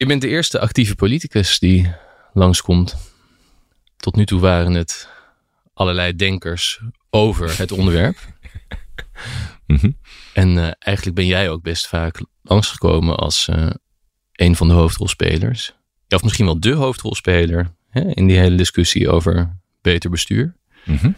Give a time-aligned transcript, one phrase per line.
[0.00, 1.94] Je bent de eerste actieve politicus die
[2.32, 2.96] langskomt.
[3.96, 5.08] Tot nu toe waren het
[5.74, 6.80] allerlei denkers
[7.10, 8.16] over het onderwerp.
[9.66, 9.90] Mhm.
[10.34, 13.70] En eh, eigenlijk ben jij ook best vaak langsgekomen als eh,
[14.32, 15.74] een van de hoofdrolspelers.
[16.06, 20.56] Ja, of misschien wel de hoofdrolspeler hè, in die hele discussie over beter bestuur.
[20.84, 21.12] Mhm.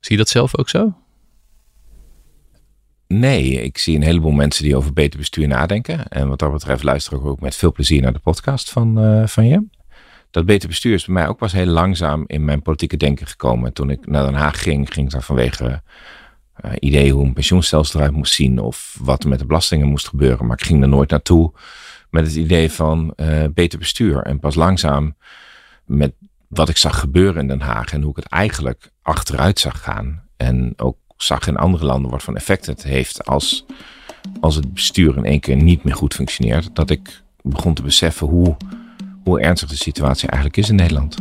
[0.00, 0.96] Zie je dat zelf ook zo?
[3.14, 6.08] Nee, ik zie een heleboel mensen die over beter bestuur nadenken.
[6.08, 9.26] En wat dat betreft luister ik ook met veel plezier naar de podcast van, eh,
[9.26, 9.64] van je.
[10.30, 13.72] Dat beter bestuur is bij mij ook pas heel langzaam in mijn politieke denken gekomen.
[13.72, 15.82] Toen ik naar Den Haag ging, ging ik daar vanwege
[16.64, 20.08] uh, ideeën hoe een pensioenstelsel eruit moest zien of wat er met de belastingen moest
[20.08, 20.46] gebeuren.
[20.46, 21.52] Maar ik ging er nooit naartoe
[22.10, 24.22] met het idee van eh, beter bestuur.
[24.22, 25.16] En pas langzaam
[25.84, 26.12] met
[26.48, 30.22] wat ik zag gebeuren in Den Haag en hoe ik het eigenlijk achteruit zag gaan.
[30.36, 33.64] En ook zag in andere landen wat voor effect het heeft als,
[34.40, 36.70] als het bestuur in één keer niet meer goed functioneert.
[36.72, 38.56] Dat ik begon te beseffen hoe,
[39.22, 41.16] hoe ernstig de situatie eigenlijk is in Nederland.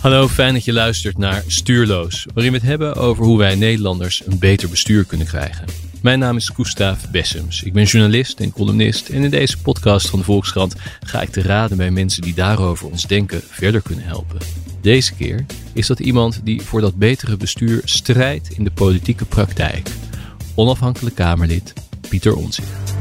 [0.00, 4.26] Hallo, fijn dat je luistert naar Stuurloos, waarin we het hebben over hoe wij Nederlanders
[4.26, 5.64] een beter bestuur kunnen krijgen.
[6.06, 7.62] Mijn naam is Gustav Bessems.
[7.62, 11.42] Ik ben journalist en columnist en in deze podcast van de Volkskrant ga ik te
[11.42, 14.38] raden bij mensen die daarover ons denken verder kunnen helpen.
[14.80, 19.88] Deze keer is dat iemand die voor dat betere bestuur strijdt in de politieke praktijk.
[20.54, 21.72] Onafhankelijk Kamerlid
[22.08, 22.94] Pieter Onzicht.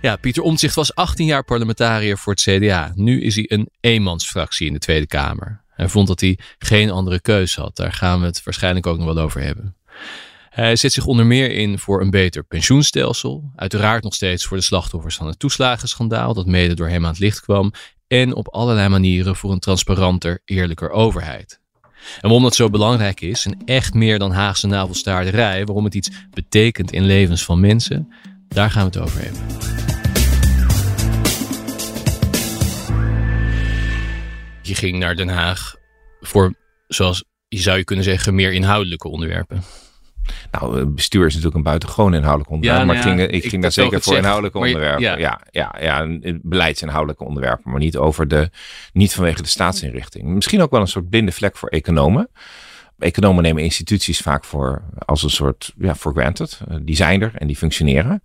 [0.00, 2.92] Ja, Pieter Omtzigt was 18 jaar parlementariër voor het CDA.
[2.94, 5.59] Nu is hij een eenmansfractie in de Tweede Kamer.
[5.80, 7.76] Hij vond dat hij geen andere keus had.
[7.76, 9.76] Daar gaan we het waarschijnlijk ook nog wel over hebben.
[10.50, 13.50] Hij zet zich onder meer in voor een beter pensioenstelsel.
[13.56, 17.20] Uiteraard nog steeds voor de slachtoffers van het toeslagenschandaal, dat mede door hem aan het
[17.20, 17.72] licht kwam.
[18.06, 21.60] En op allerlei manieren voor een transparanter, eerlijker overheid.
[21.84, 26.10] En waarom dat zo belangrijk is, en echt meer dan Haagse navelstaarderij, waarom het iets
[26.30, 28.12] betekent in levens van mensen,
[28.48, 29.42] daar gaan we het over hebben.
[34.62, 35.78] Je ging naar Den Haag
[36.20, 36.54] voor,
[36.88, 39.62] zoals je zou je kunnen zeggen, meer inhoudelijke onderwerpen.
[40.50, 42.80] Nou, bestuur is natuurlijk een buitengewoon inhoudelijk onderwerp.
[42.80, 45.02] Ja, maar nou ik ja, ging, ik ik ging daar zeker voor inhoudelijke je- onderwerpen.
[45.02, 45.16] ja.
[45.18, 46.06] Ja, ja, ja,
[46.42, 48.50] beleidsinhoudelijke onderwerpen, maar niet over de,
[48.92, 50.24] niet vanwege de staatsinrichting.
[50.28, 52.30] Misschien ook wel een soort blinde vlek voor economen.
[52.98, 56.60] Economen nemen instituties vaak voor als een soort, ja, for granted.
[56.68, 58.22] Eh, Die zijn er en die functioneren.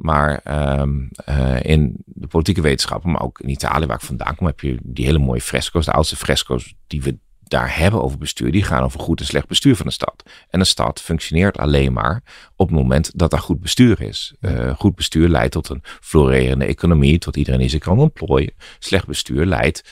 [0.00, 4.46] Maar ehm, eh, in de politieke wetenschappen, maar ook in Italië, waar ik vandaan kom,
[4.46, 5.84] heb je die hele mooie fresco's.
[5.84, 9.46] De oudste fresco's die we daar hebben over bestuur, die gaan over goed en slecht
[9.46, 10.22] bestuur van de stad.
[10.50, 12.22] En een stad functioneert alleen maar
[12.56, 14.34] op het moment dat daar goed bestuur is.
[14.40, 18.52] Eh, goed bestuur leidt tot een florerende economie, tot iedereen die zich kan ontplooien.
[18.78, 19.84] Slecht bestuur leidt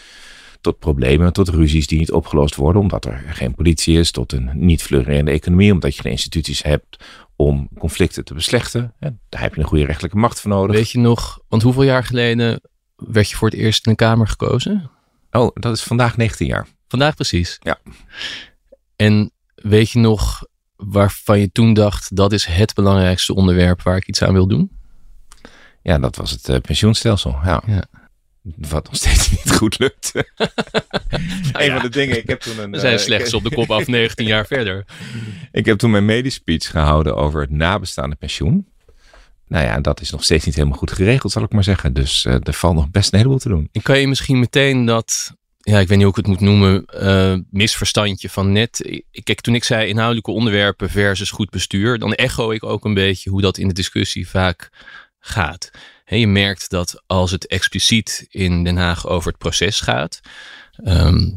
[0.60, 4.50] tot problemen, tot ruzies die niet opgelost worden, omdat er geen politie is, tot een
[4.54, 7.04] niet florerende economie, omdat je geen instituties hebt
[7.36, 8.94] om conflicten te beslechten.
[8.98, 10.76] Hè, Daar heb je een goede rechtelijke macht voor nodig.
[10.76, 12.60] Weet je nog, want hoeveel jaar geleden
[12.96, 14.90] werd je voor het eerst in de Kamer gekozen?
[15.30, 16.66] Oh, dat is vandaag 19 jaar.
[16.88, 17.58] Vandaag precies.
[17.60, 17.78] Ja.
[18.96, 20.46] En weet je nog
[20.76, 24.70] waarvan je toen dacht, dat is het belangrijkste onderwerp waar ik iets aan wil doen?
[25.82, 27.38] Ja, dat was het eh, pensioenstelsel.
[27.44, 27.62] Ja.
[27.66, 27.84] Ja.
[28.56, 30.12] Wat nog steeds niet goed lukt.
[30.14, 31.72] een ja.
[31.72, 32.70] van de dingen, ik heb toen een.
[32.70, 34.84] We zijn eh, slechts op de kop af 19 jaar verder.
[35.52, 38.66] ik heb toen mijn mediespeech gehouden over het nabestaande pensioen.
[39.48, 41.92] Nou ja, dat is nog steeds niet helemaal goed geregeld, zal ik maar zeggen.
[41.92, 43.68] Dus eh, er valt nog best een heleboel te doen.
[43.72, 46.84] En kan je misschien meteen dat, ja, ik weet niet hoe ik het moet noemen,
[46.84, 49.00] eh, misverstandje van net.
[49.22, 53.30] Kijk, toen ik zei inhoudelijke onderwerpen versus goed bestuur, dan echo ik ook een beetje
[53.30, 54.70] hoe dat in de discussie vaak
[55.20, 55.70] gaat.
[56.16, 60.20] Je merkt dat als het expliciet in Den Haag over het proces gaat,
[60.84, 61.30] ehm,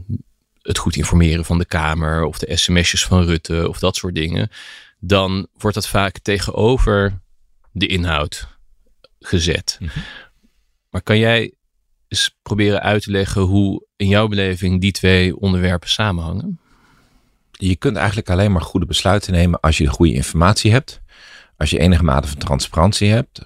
[0.62, 4.50] het goed informeren van de Kamer of de sms'jes van Rutte of dat soort dingen,
[5.00, 7.22] dan wordt dat vaak tegenover
[7.72, 8.48] de inhoud
[9.20, 9.80] gezet.
[10.90, 11.54] Maar kan jij
[12.08, 16.60] eens proberen uit te leggen hoe in jouw beleving die twee onderwerpen samenhangen?
[17.52, 21.02] Je kunt eigenlijk alleen maar goede besluiten nemen als je de goede informatie hebt.
[21.58, 23.42] Als je enige mate van transparantie hebt.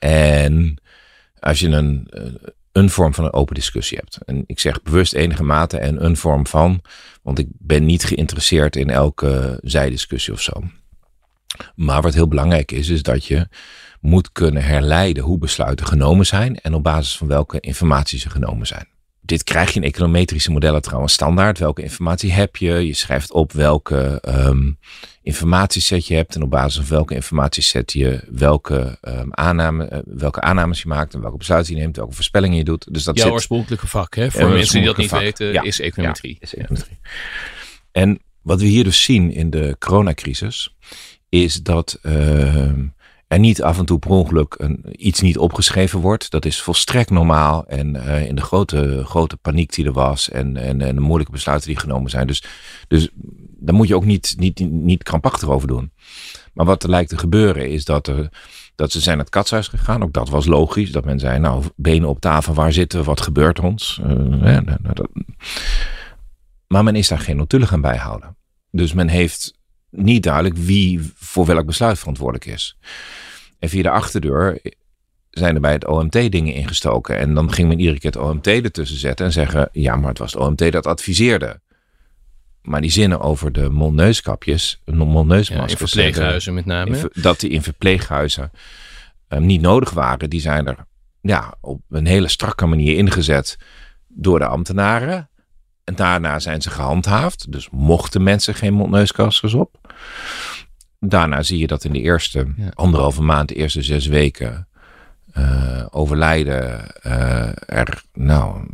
[0.00, 0.82] En
[1.40, 2.22] als je een, eh,
[2.72, 4.18] een vorm van een open discussie hebt.
[4.24, 6.80] En ik zeg bewust enige mate en een vorm van.
[7.22, 10.52] Want ik ben niet geïnteresseerd in elke zijdiscussie of zo.
[11.74, 13.48] Maar wat heel belangrijk is, is dat je
[14.00, 16.60] moet kunnen herleiden hoe besluiten genomen zijn.
[16.60, 18.88] En op basis van welke informatie ze genomen zijn.
[19.30, 21.58] Dit krijg je in econometrische modellen trouwens standaard.
[21.58, 22.86] Welke informatie heb je?
[22.86, 24.70] Je schrijft op welke ehm
[25.22, 26.34] informatieset je hebt.
[26.34, 31.14] En op basis van welke informatieset je welke, ehm aanname, eh, welke aannames je maakt.
[31.14, 31.96] En welke besluiten je neemt.
[31.96, 32.94] Welke voorspellingen je doet.
[32.94, 34.30] Dus dat Jouw zit oorspronkelijke vak, hè?
[34.30, 35.52] Voor mensen die dat niet weten.
[35.52, 36.32] Ja, is econometrie.
[36.32, 36.98] ja, is econometrie.
[37.92, 40.74] En Wat we hier dus zien in de coronacrisis
[41.28, 42.72] is dat uh,
[43.30, 46.30] er niet af en toe per ongeluk een, iets niet opgeschreven wordt.
[46.30, 47.66] Dat is volstrekt normaal.
[47.66, 51.32] En uh, in de grote, grote paniek die er was en, en, en de moeilijke
[51.32, 52.26] besluiten die genomen zijn.
[52.26, 52.44] Dus,
[52.88, 53.08] dus
[53.58, 55.92] daar moet je ook niet, niet, niet krampachtig over doen.
[56.52, 58.12] Maar wat er lijkt te gebeuren is dat,
[58.74, 60.02] dat ze zijn naar het katshuis gegaan.
[60.02, 60.92] Ook dat was logisch.
[60.92, 63.04] Dat men zei, nou, benen op tafel, waar zitten we?
[63.04, 64.00] Wat gebeurt ons?
[64.06, 65.08] Uh, dat...
[66.66, 68.36] Maar men is daar geen notulen gaan bijhouden.
[68.70, 69.58] Dus men heeft
[69.90, 72.76] niet duidelijk wie voor welk besluit verantwoordelijk is.
[73.58, 74.60] En via de achterdeur
[75.30, 77.18] zijn er bij het OMT dingen ingestoken.
[77.18, 80.18] En dan ging men iedere keer het OMT ertussen zetten en zeggen: ja, maar het
[80.18, 81.60] was het OMT dat adviseerde.
[82.62, 85.92] Maar die zinnen over de mondneuskapjes, mondneusmaskers.
[85.92, 87.10] Ja, in verpleeghuizen met name.
[87.12, 88.50] dat die in verpleeghuizen
[89.28, 90.76] um, niet nodig waren, die zijn er
[91.20, 93.58] ja, op een hele strakke manier ingezet
[94.08, 95.29] door de ambtenaren.
[95.90, 97.52] En daarna zijn ze gehandhaafd.
[97.52, 99.94] Dus mochten mensen geen mondneuskasters op.
[100.98, 104.68] Daarna zie je dat in de eerste anderhalve maand, de eerste zes weken,
[105.38, 108.66] uh, overlijden uh, er nou,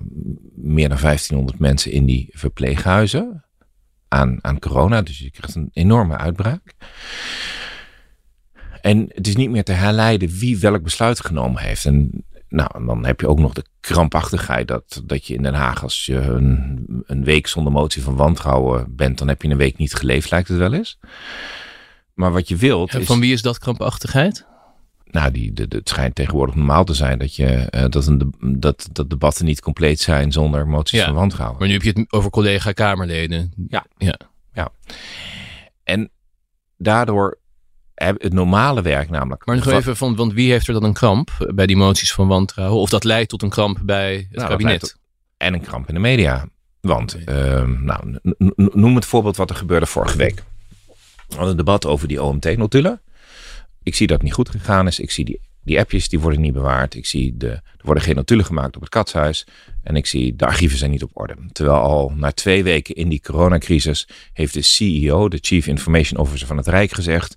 [0.54, 3.44] meer dan 1500 mensen in die verpleeghuizen
[4.08, 5.02] aan, aan corona.
[5.02, 6.74] Dus je krijgt een enorme uitbraak.
[8.80, 11.84] En het is niet meer te herleiden wie welk besluit genomen heeft.
[11.84, 15.82] En nou, dan heb je ook nog de krampachtigheid dat, dat je in Den Haag,
[15.82, 19.76] als je een, een week zonder motie van wantrouwen bent, dan heb je een week
[19.76, 20.98] niet geleefd, lijkt het wel eens.
[22.14, 22.94] Maar wat je wilt.
[22.94, 24.46] En van wie is dat krampachtigheid?
[25.04, 28.34] Nou, die, de, de, het schijnt tegenwoordig normaal te zijn dat, je, uh, dat, een,
[28.58, 31.58] dat, dat debatten niet compleet zijn zonder moties van wantrouwen.
[31.58, 33.52] Maar nu heb je het over collega-Kamerleden.
[33.68, 33.86] Ja.
[33.98, 34.18] ja.
[34.52, 34.72] ja.
[35.84, 36.10] En
[36.76, 37.38] daardoor
[37.96, 39.46] het normale werk namelijk.
[39.46, 42.28] Maar nog even van, want wie heeft er dan een kramp bij die moties van
[42.28, 42.80] wantrouwen?
[42.80, 44.96] Of dat leidt tot een kramp bij het nou, kabinet?
[45.36, 46.48] en een kramp in de media.
[46.80, 48.18] Want, uh, nou,
[48.56, 50.42] noem het voorbeeld wat er gebeurde vorige week.
[51.28, 53.00] We hadden een debat over die OMT-notulen.
[53.82, 55.00] Ik zie dat het niet goed gegaan is.
[55.00, 56.94] Ik zie die, die appjes, die worden niet bewaard.
[56.94, 59.46] Ik zie, de, er worden geen notulen gemaakt op het katshuis.
[59.82, 61.36] En ik zie, de archieven zijn niet op orde.
[61.52, 66.46] Terwijl al na twee weken in die coronacrisis heeft de CEO, de Chief Information Officer
[66.46, 67.36] van het Rijk, gezegd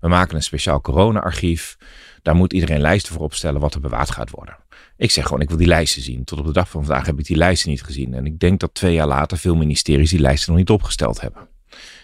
[0.00, 1.76] we maken een speciaal corona-archief.
[2.22, 4.56] Daar moet iedereen lijsten voor opstellen wat er bewaard gaat worden.
[4.96, 6.24] Ik zeg gewoon, ik wil die lijsten zien.
[6.24, 8.14] Tot op de dag van vandaag heb ik die lijsten niet gezien.
[8.14, 11.48] En ik denk dat twee jaar later veel ministeries die lijsten nog niet opgesteld hebben.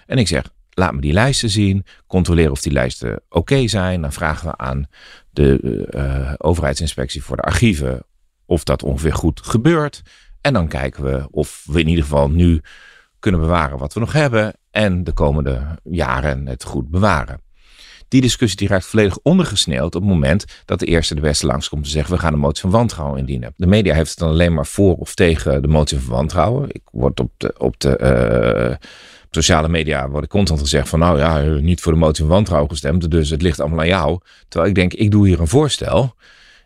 [0.07, 1.85] En ik zeg, laat me die lijsten zien.
[2.07, 4.01] Controleer of die lijsten oké zijn.
[4.01, 4.87] Dan vragen we aan
[5.31, 8.05] de uh, overheidsinspectie voor de archieven
[8.47, 10.03] of dat ongeveer goed gebeurt.
[10.41, 12.61] En dan kijken we of we in ieder geval nu
[13.19, 14.55] kunnen bewaren wat we nog hebben.
[14.71, 17.41] En de komende jaren het goed bewaren.
[18.09, 21.85] Die discussie die raakt volledig ondergesneeuwd op het moment dat de eerste de beste langskomt
[21.85, 23.55] te zeggen we gaan een motie van wantrouwen indienen.
[23.57, 26.69] De media heeft het dan alleen maar voor of tegen de motie van wantrouwen.
[26.69, 27.99] Ik word op de, op de
[28.81, 28.89] uh,
[29.31, 33.11] sociale media wordt constant gezegd van nou ja, niet voor de motie van wantrouwen gestemd,
[33.11, 34.21] dus het ligt allemaal aan jou.
[34.49, 36.15] Terwijl ik denk, ik doe hier een voorstel.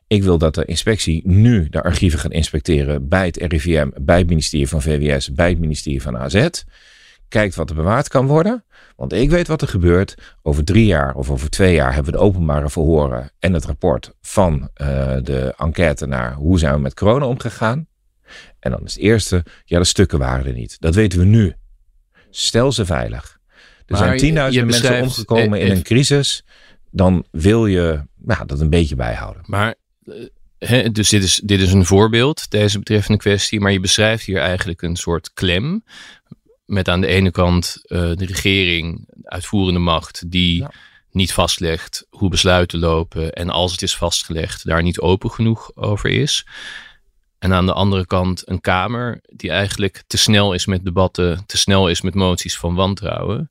[0.07, 4.29] Ik wil dat de inspectie nu de archieven gaat inspecteren bij het RIVM, bij het
[4.29, 6.49] ministerie van VWS, bij het ministerie van AZ.
[7.31, 8.65] Kijkt wat er bewaard kan worden.
[8.97, 10.15] Want ik weet wat er gebeurt.
[10.43, 14.13] Over drie jaar of over twee jaar hebben we de openbare verhoren en het rapport
[14.21, 14.87] van uh,
[15.23, 17.87] de enquête naar hoe zijn we met corona omgegaan.
[18.59, 20.77] En dan is het eerste, ja, de stukken waren er niet.
[20.81, 21.55] Dat weten we nu.
[22.31, 23.39] Stel ze veilig.
[23.87, 26.45] Er maar zijn 10.000 mensen omgekomen in een crisis.
[26.91, 29.43] Dan wil je nou, dat een beetje bijhouden.
[29.47, 29.75] Maar
[30.93, 33.61] dus dit is, dit is een voorbeeld, deze betreffende kwestie.
[33.61, 35.85] Maar je beschrijft hier eigenlijk een soort klem
[36.71, 40.67] met aan de ene kant uh, de regering, uitvoerende macht, die
[41.11, 46.11] niet vastlegt hoe besluiten lopen en als het is vastgelegd, daar niet open genoeg over
[46.11, 46.47] is.
[47.39, 51.59] En aan de andere kant een Kamer die eigenlijk te snel is met debatten, te
[51.59, 53.51] snel is met moties van wantrouwen.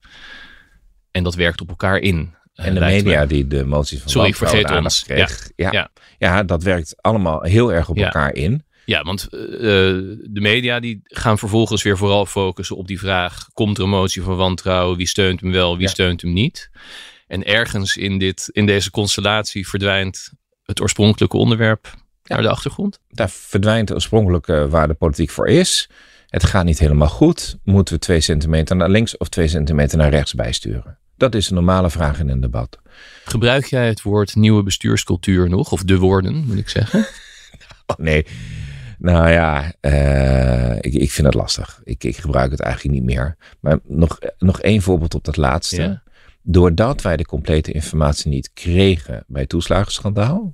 [1.12, 2.34] En dat werkt op elkaar in.
[2.54, 5.04] En de media die de moties van Sorry, wantrouwen vergeet ons.
[5.04, 5.72] Kreeg, ja.
[5.72, 5.90] Ja.
[6.18, 6.44] ja.
[6.44, 8.64] dat werkt allemaal heel erg op elkaar in.
[8.90, 13.78] Ja, want uh, de media die gaan vervolgens weer vooral focussen op die vraag: komt
[13.78, 14.98] er een motie van wantrouwen?
[14.98, 16.70] Wie steunt hem wel, wie steunt hem niet?
[17.28, 20.32] En ergens in, dit, in deze constellatie verdwijnt
[20.64, 21.94] het oorspronkelijke onderwerp
[22.24, 23.00] naar de achtergrond.
[23.10, 25.90] Daar verdwijnt het oorspronkelijke waar de politiek voor is.
[26.28, 27.58] Het gaat niet helemaal goed.
[27.64, 30.98] Moeten we twee centimeter naar links of twee centimeter naar rechts bijsturen?
[31.18, 32.78] Dat is een normale vraag in een debat.
[33.26, 35.72] Gebruik jij het woord nieuwe bestuurscultuur nog?
[35.72, 37.08] Of de woorden, moet ik zeggen?
[37.86, 38.26] oh, nee,
[39.00, 41.82] nou ja, uh, ik, ik vind het lastig.
[41.84, 43.36] Ik, ik gebruik het eigenlijk niet meer.
[43.60, 46.02] Maar nog, nog één voorbeeld op dat laatste.
[46.42, 50.54] Doordat wij de complete informatie niet kregen bij het toeslagenschandaal,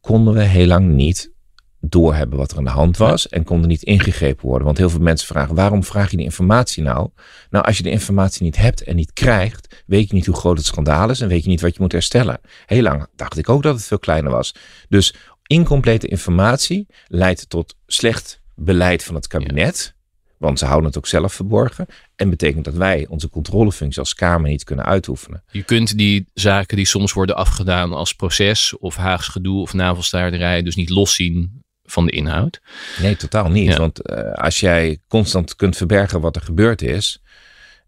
[0.00, 1.32] konden we heel lang niet
[1.80, 4.66] doorhebben wat er aan de hand was en konden niet ingegrepen worden.
[4.66, 7.10] Want heel veel mensen vragen, waarom vraag je die informatie nou?
[7.50, 10.56] Nou, als je de informatie niet hebt en niet krijgt, weet je niet hoe groot
[10.56, 12.40] het schandaal is en weet je niet wat je moet herstellen.
[12.66, 14.54] Heel lang dacht ik ook dat het veel kleiner was.
[14.88, 15.14] Dus
[15.50, 19.94] incomplete informatie leidt tot slecht beleid van het kabinet.
[20.36, 21.86] Want ze houden het ook zelf verborgen.
[22.16, 25.42] En betekent dat wij onze controlefunctie als Kamer niet kunnen uitoefenen.
[25.50, 30.62] Je kunt die zaken die soms worden afgedaan als proces of Haags gedoe of navelstaarderij
[30.62, 32.60] dus niet loszien van de inhoud.
[33.00, 33.76] Nee, totaal niet.
[33.76, 37.22] Want uh, als jij constant kunt verbergen wat er gebeurd is.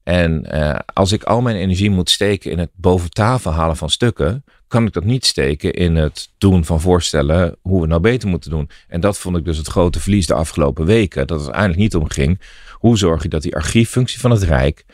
[0.03, 3.91] En uh, als ik al mijn energie moet steken in het boven tafel halen van
[3.91, 8.01] stukken, kan ik dat niet steken in het doen van voorstellen hoe we het nou
[8.01, 8.71] beter moeten doen.
[8.89, 11.27] En dat vond ik dus het grote verlies de afgelopen weken.
[11.27, 12.41] Dat het eigenlijk niet om ging.
[12.73, 14.85] Hoe zorg je dat die archieffunctie van het Rijk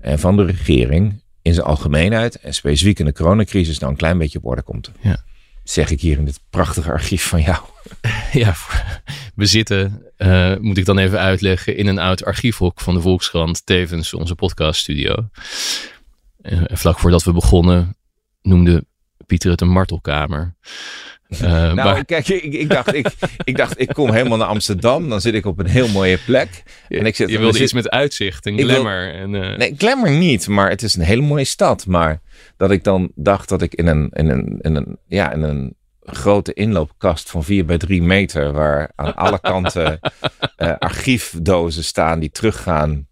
[0.00, 4.18] en van de regering in zijn algemeenheid en specifiek in de coronacrisis nou een klein
[4.18, 4.90] beetje op orde komt.
[5.00, 5.24] Ja.
[5.64, 7.62] Zeg ik hier in dit prachtige archief van jou.
[8.32, 8.54] Ja,
[9.34, 13.66] we zitten, uh, moet ik dan even uitleggen, in een oud archiefhok van de Volkskrant,
[13.66, 15.28] tevens onze podcaststudio.
[16.42, 17.96] Uh, vlak voordat we begonnen
[18.42, 18.84] noemde
[19.26, 20.54] Pieter het een martelkamer.
[21.28, 22.04] Uh, nou, maar...
[22.04, 23.06] kijk, ik, ik, dacht, ik,
[23.44, 25.08] ik dacht, ik kom helemaal naar Amsterdam.
[25.08, 26.62] Dan zit ik op een heel mooie plek.
[26.88, 29.14] En ik zit, je wilde iets met uitzicht en glamour.
[29.14, 29.56] en, uh...
[29.56, 31.86] Nee, glamour niet, maar het is een hele mooie stad.
[31.86, 32.20] Maar
[32.56, 35.74] dat ik dan dacht dat ik in een, in een, in een, ja, in een
[36.02, 40.00] grote inloopkast van 4 bij 3 meter, waar aan alle kanten
[40.58, 43.06] uh, archiefdozen staan die teruggaan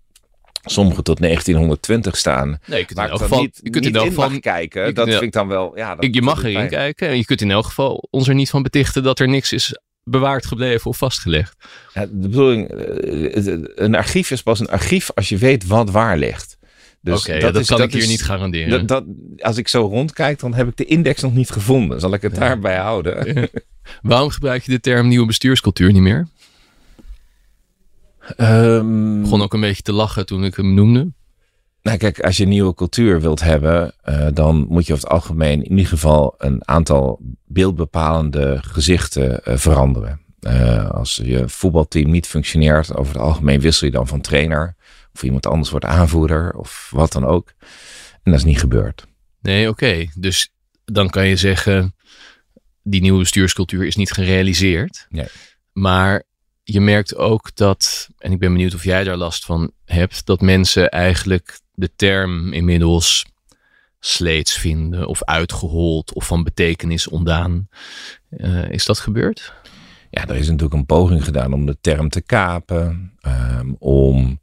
[0.62, 2.58] sommige tot 1920 staan.
[2.66, 4.94] Nee, je kunt in elk geval, niet, je kunt in elk geval kijken.
[4.94, 5.76] Dat vind ik dan wel.
[5.76, 8.50] Ja, dat je mag erin kijken en je kunt in elk geval ons er niet
[8.50, 11.56] van betichten dat er niks is bewaard gebleven of vastgelegd.
[11.94, 16.18] Ja, de bedoeling, eh, een archief is pas een archief als je weet wat waar
[16.18, 16.58] ligt.
[17.02, 18.86] Dus dat, kan ik hier niet garanderen.
[18.86, 19.04] Dat,
[19.38, 22.00] als ik zo rondkijk, dan heb ik de index nog niet gevonden.
[22.00, 23.48] Zal ik het daarbij houden?
[24.02, 26.28] Waarom gebruik je de term nieuwe bestuurscultuur niet meer?
[28.36, 31.12] Um, begon ook een beetje te lachen toen ik hem noemde.
[31.82, 35.14] Nou, kijk, als je een nieuwe cultuur wilt hebben, uh, dan moet je over het
[35.14, 40.20] algemeen in ieder geval een aantal beeldbepalende gezichten uh, veranderen.
[40.40, 44.76] Uh, als je voetbalteam niet functioneert, over het algemeen wissel je dan van trainer.
[45.14, 47.52] Of iemand anders wordt aanvoerder of wat dan ook.
[48.22, 49.06] En dat is niet gebeurd.
[49.40, 50.06] Nee, oké.
[50.14, 50.52] Dus
[50.84, 51.94] dan kan je zeggen,
[52.82, 55.06] die nieuwe bestuurscultuur is niet gerealiseerd.
[55.08, 55.26] Nee.
[55.72, 56.24] Maar
[56.72, 60.40] je merkt ook dat, en ik ben benieuwd of jij daar last van hebt, dat
[60.40, 63.26] mensen eigenlijk de term inmiddels
[64.00, 67.68] sleets vinden of uitgehold of van betekenis ontdaan.
[68.30, 69.54] Uh, is dat gebeurd?
[70.10, 74.40] Ja, er is natuurlijk een poging gedaan om de term te kapen, um, om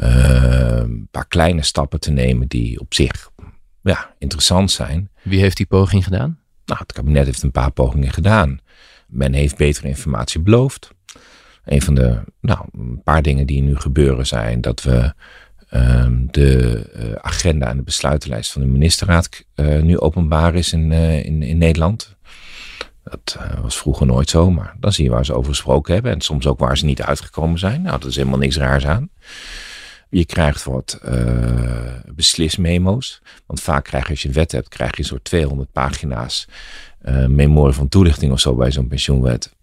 [0.00, 3.30] uh, een paar kleine stappen te nemen die op zich
[3.82, 5.10] ja, interessant zijn.
[5.22, 6.38] Wie heeft die poging gedaan?
[6.64, 8.60] Nou, het kabinet heeft een paar pogingen gedaan.
[9.06, 10.90] Men heeft betere informatie beloofd.
[11.64, 15.12] Een van de, nou, een paar dingen die nu gebeuren zijn dat we
[15.74, 20.90] um, de uh, agenda en de besluitenlijst van de ministerraad uh, nu openbaar is in,
[20.90, 22.16] uh, in, in Nederland.
[23.04, 26.12] Dat was vroeger nooit zo, maar dan zie je waar ze over gesproken hebben.
[26.12, 27.82] En soms ook waar ze niet uitgekomen zijn.
[27.82, 29.10] Nou, dat is helemaal niks raars aan.
[30.08, 31.00] Je krijgt wat
[32.14, 33.22] beslismemo's.
[33.46, 36.48] Want vaak krijg je, als je een wet hebt, krijg je soort 200 pagina's
[37.28, 39.56] memorie van toelichting of zo bij zo'n pensioenwet.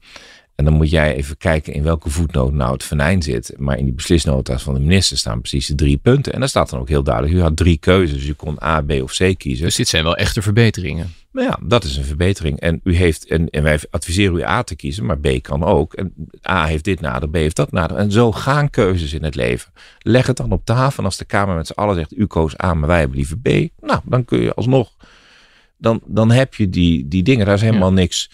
[0.58, 3.54] En dan moet jij even kijken in welke voetnoot nou het venijn zit.
[3.58, 6.34] Maar in die beslisnota's van de minister staan precies de drie punten.
[6.34, 8.28] En daar staat dan ook heel duidelijk, u had drie keuzes.
[8.28, 9.66] U kon A, B of C kiezen.
[9.66, 11.14] Dus dit zijn wel echte verbeteringen.
[11.32, 12.60] Nou ja, dat is een verbetering.
[12.60, 15.94] En, u heeft, en, en wij adviseren u A te kiezen, maar B kan ook.
[15.94, 16.14] En
[16.50, 17.98] A heeft dit nadeel, B heeft dat nadeel.
[17.98, 19.72] En zo gaan keuzes in het leven.
[20.00, 21.00] Leg het dan op tafel.
[21.00, 23.38] En als de Kamer met z'n allen zegt, u koos A, maar wij hebben liever
[23.38, 23.48] B.
[23.82, 24.92] Nou, dan kun je alsnog,
[25.78, 27.46] dan, dan heb je die, die dingen.
[27.46, 28.30] Daar is helemaal niks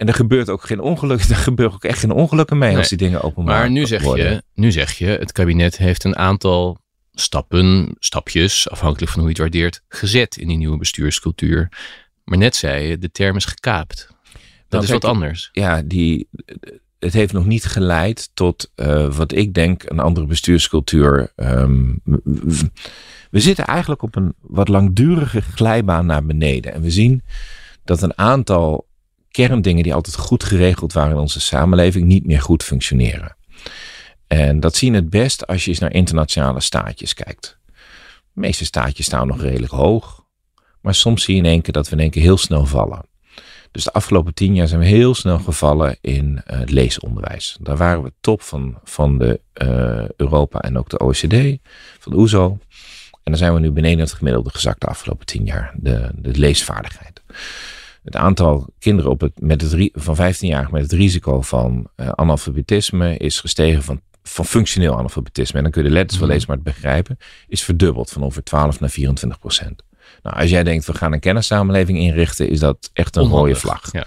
[0.00, 1.20] en er gebeurt ook geen ongeluk.
[1.28, 4.42] Er gebeurt ook echt geen ongelukken mee als die dingen openbaar Maar nu zeg, je,
[4.54, 6.78] nu zeg je, het kabinet heeft een aantal
[7.12, 11.68] stappen, stapjes, afhankelijk van hoe je het waardeert, gezet in die nieuwe bestuurscultuur.
[12.24, 14.08] Maar net zei je, de term is gekaapt.
[14.68, 15.48] Dat is wat anders.
[15.52, 16.28] Ja, die,
[16.98, 21.32] het heeft nog niet geleid tot uh, wat ik denk een andere bestuurscultuur.
[21.36, 22.00] Um,
[23.30, 26.72] we zitten eigenlijk op een wat langdurige glijbaan naar beneden.
[26.72, 27.22] En we zien
[27.84, 28.88] dat een aantal
[29.30, 33.36] kerndingen die altijd goed geregeld waren in onze samenleving niet meer goed functioneren.
[34.26, 37.58] En dat zie je het best als je eens naar internationale staatjes kijkt.
[38.32, 40.24] De meeste staatjes staan nog redelijk hoog,
[40.80, 43.08] maar soms zie je in één keer dat we in één keer heel snel vallen.
[43.70, 47.56] Dus de afgelopen tien jaar zijn we heel snel gevallen in uh, het leesonderwijs.
[47.60, 51.58] Daar waren we top van, van de uh, Europa en ook de OECD,
[51.98, 52.58] van de OESO.
[52.60, 52.68] E
[53.22, 56.38] en dan zijn we nu beneden het gemiddelde gezakt de afgelopen tien jaar, de, de
[56.38, 57.22] leesvaardigheid.
[58.04, 62.08] Het aantal kinderen op het, met het, van 15 jaar met het risico van uh,
[62.08, 65.56] analfabetisme is gestegen van, van functioneel analfabetisme.
[65.56, 66.36] En dan kun je de letters wel mhm.
[66.36, 69.82] lezen, maar het begrijpen is verdubbeld van over 12 naar 24 procent.
[70.22, 73.92] Nou, als jij denkt, we gaan een kennissamenleving inrichten, is dat echt een rode vlag.
[73.92, 74.04] Ja.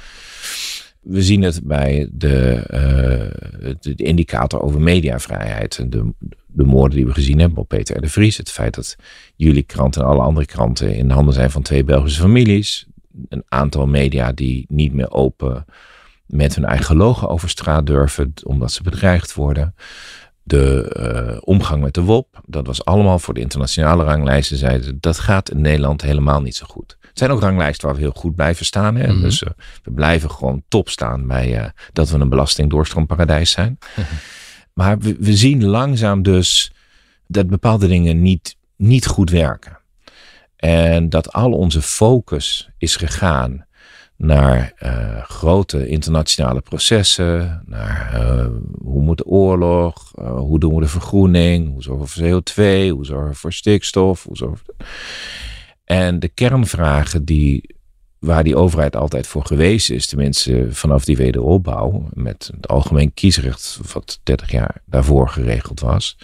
[1.02, 2.64] We zien het bij de,
[3.64, 5.92] uh, de, indicator over mediavrijheid.
[5.92, 6.14] De,
[6.46, 8.02] de moorden die we gezien hebben op Peter R.
[8.02, 8.38] de Vries.
[8.38, 8.96] Het feit dat
[9.36, 12.88] jullie krant en alle andere kranten in de handen zijn van twee Belgische families.
[13.30, 15.66] Een aantal media die niet meer open
[16.26, 19.76] met hun eigen logo over straat durven, omdat ze bedreigd worden.
[20.44, 20.96] De
[21.34, 24.58] uh, omgang met de WOP, dat was allemaal voor de internationale ranglijsten.
[24.58, 26.98] Zeiden dat gaat in Nederland helemaal niet zo goed.
[27.02, 28.96] Er zijn ook ranglijsten waar we heel goed blijven staan.
[28.96, 29.14] Hè?
[29.14, 29.22] Mhm.
[29.22, 29.50] Dus uh,
[29.84, 33.78] we blijven gewoon top staan bij uh, dat we een belastingdoorstromparadijs zijn.
[34.74, 36.72] Maar we, we, zien langzaam dus
[37.28, 39.78] dat bepaalde dingen niet, niet goed werken.
[40.64, 43.66] En dat al onze focus is gegaan
[44.16, 48.48] naar uh, grote internationale processen, naar uh,
[48.82, 52.90] hoe moet de oorlog, uh, hoe doen we de vergroening, hoe zorgen we voor CO2,
[52.90, 54.86] hoe zorgen we voor stikstof, hoe zorgen we...
[55.84, 57.76] En de kernvragen die,
[58.20, 63.80] waar die overheid altijd voor geweest is, tenminste vanaf die wederopbouw, met het algemeen kiesrecht
[63.94, 66.18] wat 30 jaar daarvoor geregeld was,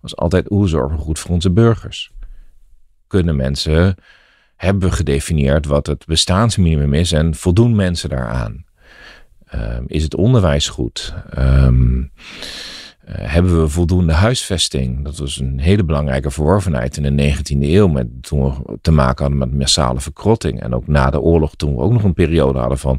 [0.00, 2.12] was altijd hoe zorgen we goed voor onze burgers.
[3.06, 3.96] Kunnen mensen
[4.56, 8.64] hebben we gedefinieerd wat het bestaansminimum is en voldoen mensen daaraan?
[9.54, 11.14] Um, is het onderwijs goed?
[11.38, 12.12] Um,
[13.08, 15.04] uh, hebben we voldoende huisvesting?
[15.04, 17.88] Dat was een hele belangrijke verworvenheid in de 19e eeuw.
[17.88, 20.60] Met, toen we te maken hadden met massale verkrotting.
[20.60, 22.98] En ook na de oorlog, toen we ook nog een periode hadden van,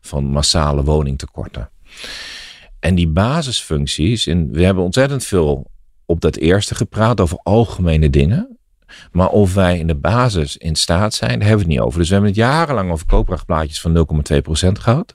[0.00, 1.70] van massale woningtekorten.
[2.80, 5.70] En die basisfuncties, en we hebben ontzettend veel
[6.06, 8.53] op dat eerste gepraat over algemene dingen.
[9.12, 11.98] Maar of wij in de basis in staat zijn, daar hebben we het niet over.
[11.98, 14.06] Dus we hebben het jarenlang over koopkrachtplaatjes van
[14.68, 15.14] 0,2% gehad.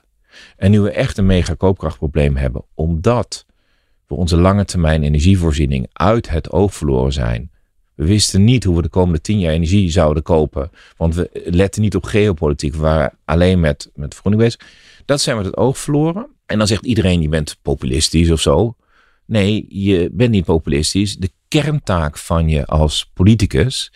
[0.56, 3.46] En nu we echt een mega koopkrachtprobleem hebben, omdat
[4.06, 7.50] we onze lange termijn energievoorziening uit het oog verloren zijn.
[7.94, 10.70] We wisten niet hoe we de komende tien jaar energie zouden kopen.
[10.96, 12.72] Want we letten niet op geopolitiek.
[12.72, 14.60] We waren alleen met, met vergroening bezig.
[15.04, 16.26] Dat zijn we het oog verloren.
[16.46, 18.76] En dan zegt iedereen, je bent populistisch of zo.
[19.26, 21.16] Nee, je bent niet populistisch.
[21.16, 23.92] De kerntaak van je als politicus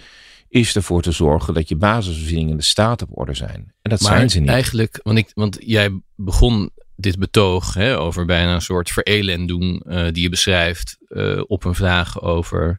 [0.49, 3.73] is ervoor te zorgen dat je basisvoorzieningen in de staat op orde zijn.
[3.83, 4.49] En dat zijn ze niet.
[4.49, 10.07] Eigenlijk, want, ik, want jij begon dit betoog hè, over bijna een soort verelending uh,
[10.11, 12.79] die je beschrijft uh, op een vraag over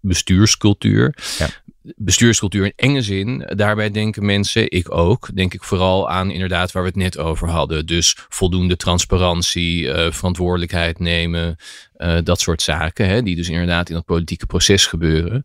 [0.00, 1.16] bestuurscultuur.
[1.38, 1.48] Ja.
[1.96, 6.82] Bestuurscultuur in enge zin, daarbij denken mensen, ik ook, denk ik vooral aan inderdaad waar
[6.82, 7.86] we het net over hadden.
[7.86, 11.56] Dus voldoende transparantie, uh, verantwoordelijkheid nemen,
[12.24, 15.42] dat soort zaken, hè, die dus inderdaad in dat politieke proces gebeuren.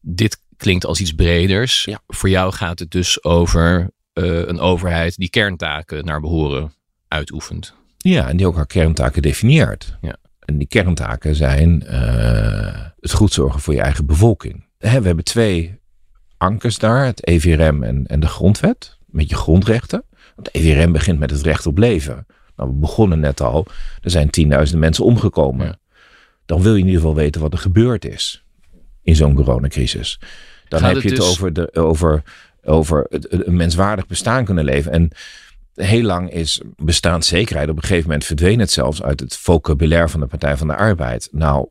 [0.00, 1.84] Dit klinkt als iets breders.
[1.84, 2.00] Ja.
[2.06, 6.72] Voor jou gaat het dus over een overheid die kerntaken naar behoren
[7.08, 7.74] uitoefent.
[7.96, 9.96] Ja, en die ook haar kerntaken definieert.
[10.00, 10.16] Ja.
[10.38, 14.64] En die kerntaken zijn uh, het goed zorgen voor je eigen bevolking.
[14.78, 15.80] we hebben twee
[16.36, 20.04] ankers daar, het EVRM en, en de grondwet, met je grondrechten.
[20.34, 22.26] Want het EVRM begint met het recht op leven.
[22.56, 23.66] Nou, we begonnen net al,
[24.00, 25.80] er zijn tienduizenden mensen omgekomen.
[26.46, 28.44] Dan wil je in ieder geval weten wat er gebeurd is
[29.02, 30.20] in zo'n coronacrisis.
[30.68, 31.28] Dan heb je het, dus...
[31.30, 32.22] over, de, over,
[32.64, 34.92] over het, een menswaardig bestaan kunnen leven.
[34.92, 35.10] En
[35.74, 37.68] heel lang is bestaanszekerheid.
[37.68, 40.76] Op een gegeven moment verdween het zelfs uit het vocabulaire van de Partij van de
[40.76, 41.28] Arbeid.
[41.32, 41.68] Nou,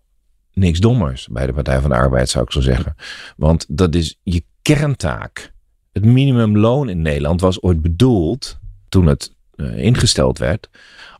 [0.53, 2.95] niks dommers bij de Partij van de Arbeid zou ik zo zeggen.
[3.37, 5.53] Want dat is je kerntaak.
[5.91, 8.59] Het minimumloon in Nederland was ooit bedoeld,
[8.89, 10.69] toen het uh, ingesteld werd,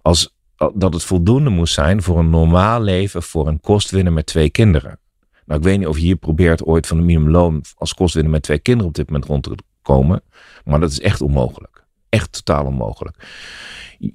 [0.02, 0.36] als
[0.74, 5.00] dat het voldoende moest zijn voor een normaal leven voor een kostwinner met twee kinderen.
[5.46, 8.44] Nou, ik weet niet of je hier probeert ooit van een minimumloon als kostwinner met
[8.44, 10.22] twee kinderen op dit moment rond te komen,
[10.64, 13.18] maar dat is echt onmogelijk echt totaal onmogelijk.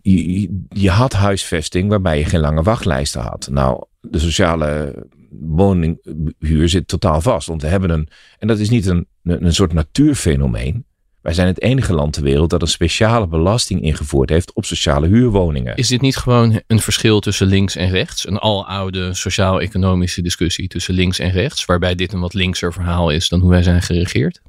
[0.03, 3.49] Je, je, had huisvesting waarbij je geen lange wachtlijsten had.
[3.51, 4.95] Nou, de sociale
[5.40, 7.49] woninghuur zit totaal vast.
[7.49, 10.85] Want we hebben een, en dat is niet een, een soort natuurfenomeen.
[11.27, 15.07] Wij zijn het enige land ter wereld dat een speciale belasting ingevoerd heeft op sociale
[15.07, 15.77] huurwoningen.
[15.77, 18.27] Is dit niet gewoon een verschil tussen links en rechts?
[18.27, 23.29] Een aloude sociaal-economische discussie tussen links en rechts, waarbij dit een wat linkser verhaal is
[23.29, 24.40] dan hoe wij zijn geregeerd?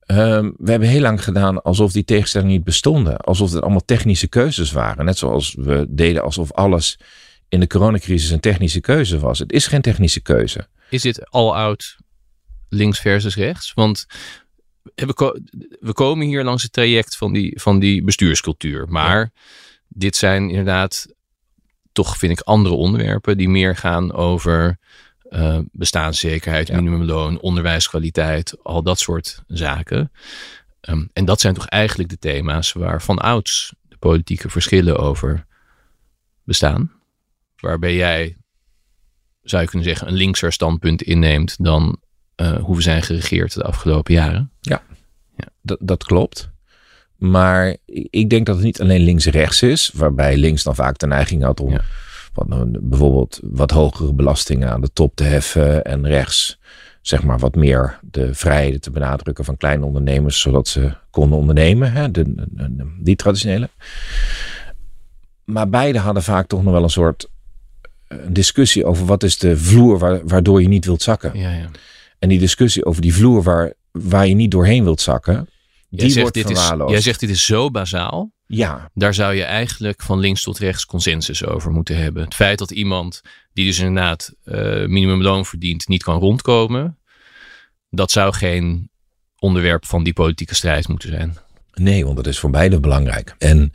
[0.00, 3.16] Ehm, we hebben heel lang gedaan alsof die tegenstellingen niet bestonden.
[3.16, 5.04] Alsof het allemaal technische keuzes waren.
[5.04, 6.98] Net zoals we deden alsof alles
[7.54, 9.38] in de coronacrisis een technische keuze was.
[9.38, 10.68] Het is geen technische keuze.
[10.90, 11.96] Is dit al oud
[12.68, 13.72] links versus rechts?
[13.74, 14.06] Want
[14.94, 15.40] we,
[15.80, 18.88] we komen hier langs het traject van die, van die bestuurscultuur.
[18.88, 19.32] Maar
[19.88, 21.06] dit zijn inderdaad
[21.92, 24.78] toch, vind ik, andere onderwerpen die meer gaan over
[25.30, 30.12] uh, bestaanszekerheid, minimumloon, onderwijskwaliteit, al dat soort zaken.
[30.80, 35.46] Ehm, en dat zijn toch eigenlijk de thema's waar van ouds de politieke verschillen over
[36.44, 36.92] bestaan.
[37.64, 38.36] Waarbij jij,
[39.42, 41.98] zou je kunnen zeggen, een linkser standpunt inneemt dan
[42.36, 44.50] uh, hoe we zijn geregeerd de afgelopen jaren.
[44.60, 44.82] Ja,
[45.36, 45.48] ja.
[45.62, 46.50] Dat, dat klopt.
[47.16, 47.76] Maar
[48.10, 51.60] ik denk dat het niet alleen links-rechts is, waarbij links dan vaak de neiging had
[51.60, 51.78] om
[52.32, 56.58] wat, bijvoorbeeld wat hogere belastingen aan de top te heffen en rechts
[57.06, 61.92] zeg maar wat meer de vrijheden te benadrukken van kleine ondernemers, zodat ze konden ondernemen,
[61.92, 62.34] hè, de,
[63.00, 63.68] die traditionele.
[65.44, 67.28] Maar beide hadden vaak toch nog wel een soort
[68.08, 71.38] een discussie over wat is de vloer waardoor je niet wilt zakken.
[71.38, 71.70] Ja, ja.
[72.18, 75.48] En die discussie over die vloer waar, waar je niet doorheen wilt zakken,
[75.90, 78.32] die jij wordt dit is, Jij zegt dit is zo bazaal.
[78.46, 78.90] Ja.
[78.94, 82.24] Daar zou je eigenlijk van links tot rechts consensus over moeten hebben.
[82.24, 83.20] Het feit dat iemand
[83.52, 84.54] die dus inderdaad uh,
[84.86, 86.98] minimumloon verdient niet kan rondkomen.
[87.90, 88.90] Dat zou geen
[89.38, 91.36] onderwerp van die politieke strijd moeten zijn.
[91.74, 93.34] Nee, want dat is voor beide belangrijk.
[93.38, 93.72] En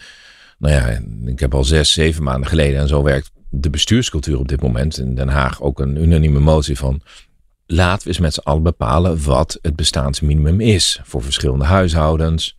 [0.58, 4.48] nou ja, ik heb al zes, zeven maanden geleden en zo werkt de bestuurscultuur op
[4.48, 7.02] dit moment in Den Haag ook een unanieme motie van
[7.66, 12.58] laten we eens met z'n allen bepalen wat het bestaansminimum is voor verschillende huishoudens.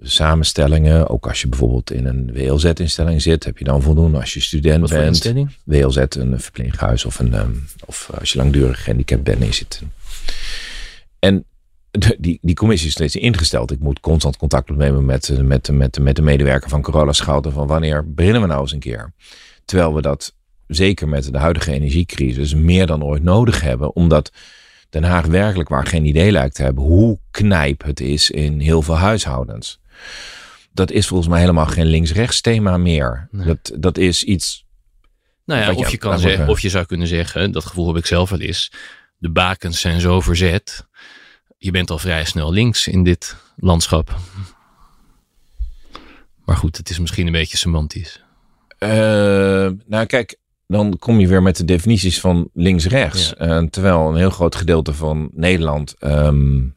[0.00, 4.40] Samenstellingen, ook als je bijvoorbeeld in een WLZ-instelling zit, heb je dan voldoende als je
[4.40, 5.06] student wat bent.
[5.06, 5.50] Instelling?
[5.64, 9.82] WLZ, een verpleeghuis of, een, um, of als je langdurig gehandicapt bent en je zit.
[11.18, 11.44] En
[11.90, 13.70] de, die, die commissie is steeds ingesteld.
[13.70, 17.66] Ik moet constant contact opnemen met, met, met, met de medewerker van Corolla Schouten van
[17.66, 19.12] wanneer beginnen we nou eens een keer.
[19.64, 20.34] Terwijl we dat
[20.66, 23.94] zeker met de huidige energiecrisis, meer dan ooit nodig hebben.
[23.94, 24.32] Omdat
[24.90, 28.82] Den Haag werkelijk waar geen idee lijkt te hebben hoe knijp het is in heel
[28.82, 29.80] veel huishoudens.
[30.72, 33.28] Dat is volgens mij helemaal geen links-rechts thema meer.
[33.30, 34.64] Dat, dat is iets.
[35.44, 38.06] Nou ja, of je, kan zeggen, of je zou kunnen zeggen, dat gevoel heb ik
[38.06, 38.72] zelf wel eens.
[39.18, 40.86] De bakens zijn zo verzet.
[41.58, 44.16] Je bent al vrij snel links in dit landschap.
[46.44, 48.23] Maar goed, het is misschien een beetje semantisch.
[48.84, 53.34] Uh, nou, kijk, dan kom je weer met de definities van links-rechts.
[53.40, 56.74] Uh, terwijl een heel groot gedeelte van Nederland um,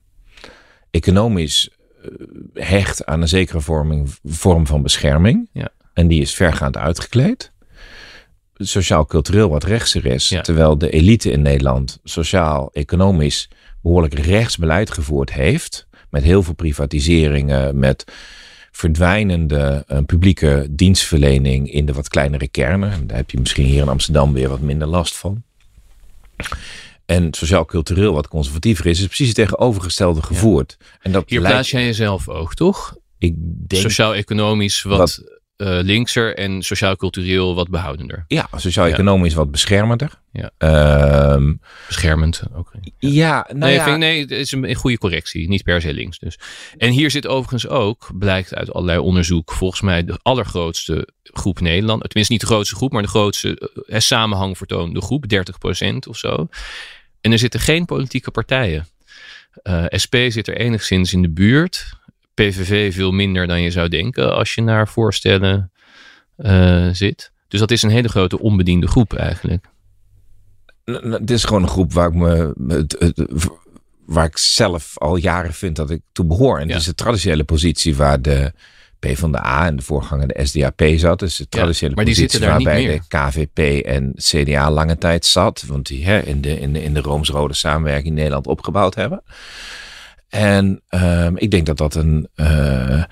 [0.92, 1.70] economisch
[2.04, 2.12] uh,
[2.54, 5.50] hecht aan een zekere vorming, vorm van bescherming.
[5.54, 5.70] Ja.
[5.94, 7.52] En die is vergaand uitgekleed.
[8.56, 10.30] Sociaal-cultureel wat rechtser is.
[10.30, 10.42] Ja.
[10.42, 13.50] Terwijl de elite in Nederland sociaal-economisch
[13.82, 15.88] behoorlijk rechtsbeleid gevoerd heeft.
[16.10, 18.06] Met heel veel privatiseringen, met
[18.78, 23.08] verdwijnende uh, publieke dienstverlening in de wat kleinere kernen.
[23.08, 25.44] Daar heb je misschien hier in Amsterdam weer wat minder last van.
[27.06, 30.78] En sociaal-cultureel wat conservatiever is, is precies het tegenovergestelde gevoerd.
[31.02, 32.98] En dat Hier plaats jij jezelf ook, toch?
[33.18, 38.26] Ik denk Sociaal-economisch wat, wat uh, linkser en sociaal-cultureel wat behoudender.
[38.28, 39.38] Ja, sociaal-economisch ja.
[39.38, 40.12] wat beschermender.
[40.32, 40.52] Ja.
[40.60, 41.54] Uh,
[41.88, 42.72] Beschermend ook.
[42.82, 43.84] Ja, ja nou nee, ja.
[43.84, 45.48] Vind, nee, het is een goede correctie.
[45.48, 46.40] Niet per se links dus.
[46.78, 52.02] En hier zit overigens ook, blijkt uit allerlei onderzoek, volgens mij de allergrootste groep Nederland.
[52.02, 55.26] Tenminste niet de grootste groep, maar de grootste eh, samenhang vertoonde groep.
[55.84, 56.48] 30% of zo.
[57.22, 58.88] En er zitten geen politieke partijen.
[59.64, 61.90] Uh, SP zit er enigszins in de buurt.
[62.44, 65.72] PVV veel minder dan je zou denken als je naar voorstellen
[66.38, 67.32] uh, zit.
[67.48, 69.66] Dus dat is een hele grote onbediende groep eigenlijk.
[71.02, 72.54] Het is gewoon een groep waar ik me.
[72.68, 73.48] Het, het,
[74.06, 76.60] waar ik zelf al jaren vind dat ik toe behoor.
[76.60, 76.72] En ja.
[76.72, 78.54] het is de traditionele positie waar de
[79.00, 81.20] PvdA en de voorganger de SDAP zat.
[81.20, 85.64] Dus de traditionele ja, maar die positie waarbij de KVP en CDA lange tijd zat.
[85.68, 89.24] Want die hè, in de, in de, in de Rooms-Rode samenwerking in Nederland opgebouwd hebben.
[90.30, 92.28] En um, ik denk dat dat een.
[92.36, 93.04] Uh,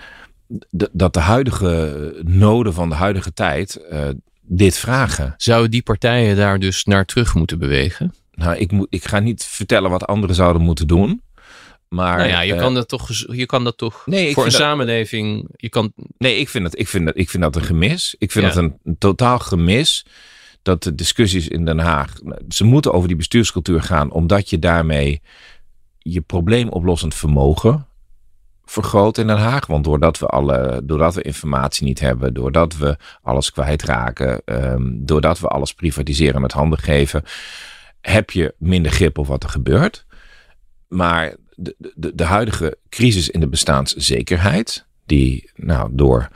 [0.92, 4.08] dat de huidige noden van de huidige tijd uh,
[4.42, 5.34] dit vragen.
[5.38, 8.14] Zouden die partijen daar dus naar terug moeten bewegen?
[8.32, 11.22] Nou, ik, moet, ik ga niet vertellen wat anderen zouden moeten doen.
[11.90, 14.52] Maar, nou ja, je, uh, kan dat toch, je kan dat toch nee, voor een
[14.52, 15.48] dat, samenleving.
[15.56, 15.94] Je kan...
[16.18, 18.16] Nee, ik vind, dat, ik, vind dat, ik vind dat een gemis.
[18.18, 18.54] Ik vind ja.
[18.54, 20.06] dat een, een, totaal gemis.
[20.62, 22.14] Dat de discussies in Den Haag.
[22.50, 25.22] Ze moeten over die bestuurscultuur gaan, omdat je daarmee
[26.08, 27.88] je probleemoplossend vermogen
[28.66, 29.66] vergroot in Den Haag.
[29.68, 35.40] Want doordat we, alle, doordat we informatie niet hebben, doordat we alles kwijtraken, um, doordat
[35.40, 37.24] we alles privatiseren met handen geven,
[38.02, 40.06] heb je minder grip op wat er gebeurt.
[40.88, 46.30] Maar de, de, de huidige crisis in de bestaanszekerheid, die nou, door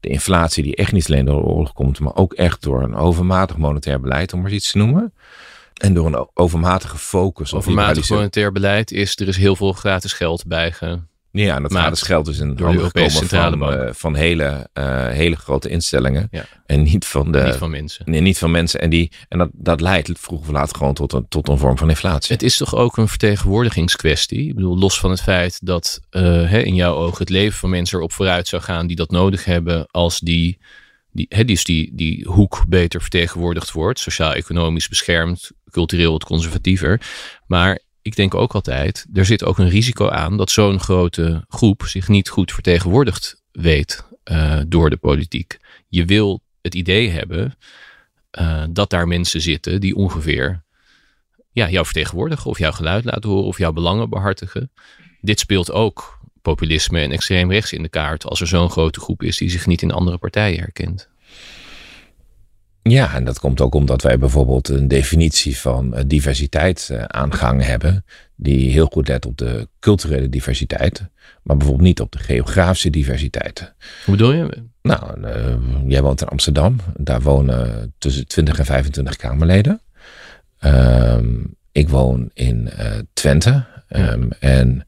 [0.00, 2.94] de inflatie, die echt niet alleen door de oorlog komt, maar ook echt door een
[2.94, 5.12] overmatig monetair beleid, om maar iets te noemen.
[5.74, 10.12] En door een overmatige focus op Overmatig monetair beleid is, er is heel veel gratis
[10.12, 13.80] geld bijge, Ja, en dat dus geld dus in door de Europese Centrale van, Bank.
[13.80, 16.28] eh, van hele, eh, hele grote instellingen.
[16.30, 16.44] Ja.
[16.66, 17.42] En niet van de.
[17.42, 18.10] niet van mensen.
[18.10, 18.80] Nee, niet van mensen.
[18.80, 21.78] En, die, en dat, dat leidt vroeg of laat gewoon tot een, tot een vorm
[21.78, 22.32] van inflatie.
[22.32, 24.48] Het is toch ook een vertegenwoordigingskwestie?
[24.48, 27.70] Ik bedoel, los van het feit dat eh, hè, in jouw ogen het leven van
[27.70, 30.58] mensen erop vooruit zou gaan die dat nodig hebben als die,
[31.12, 37.00] die, hè, dus die, die hoek beter vertegenwoordigd wordt, sociaal-economisch beschermd, cultureel wat conservatiever.
[37.46, 41.82] Maar ik denk ook altijd, er zit ook een risico aan dat zo'n grote groep
[41.86, 45.58] zich niet goed vertegenwoordigd weet eh, door de politiek.
[45.88, 47.58] Je wil het idee hebben
[48.30, 50.64] eh, dat daar mensen zitten die ongeveer
[51.52, 54.70] ja, jou vertegenwoordigen of jouw geluid laten horen of jouw belangen behartigen.
[55.20, 59.22] Dit speelt ook populisme en extreem rechts in de kaart als er zo'n grote groep
[59.22, 61.08] is die zich niet in andere partijen herkent.
[62.88, 67.66] Ja, en dat komt ook omdat wij bijvoorbeeld een definitie van eh, diversiteit eh, aangehangen
[67.66, 68.04] hebben.
[68.36, 71.08] Die heel goed let op de culturele diversiteit.
[71.42, 73.74] Maar bijvoorbeeld niet op de geografische diversiteit.
[74.04, 74.62] Hoe bedoel je?
[74.82, 76.76] Nou, eh, jij woont in Amsterdam.
[76.96, 79.80] Daar wonen tussen 20 en 25 Kamerleden.
[80.58, 81.34] Ehm,
[81.72, 82.70] ik woon in
[83.12, 83.64] Twente.
[83.88, 84.86] Ehm, En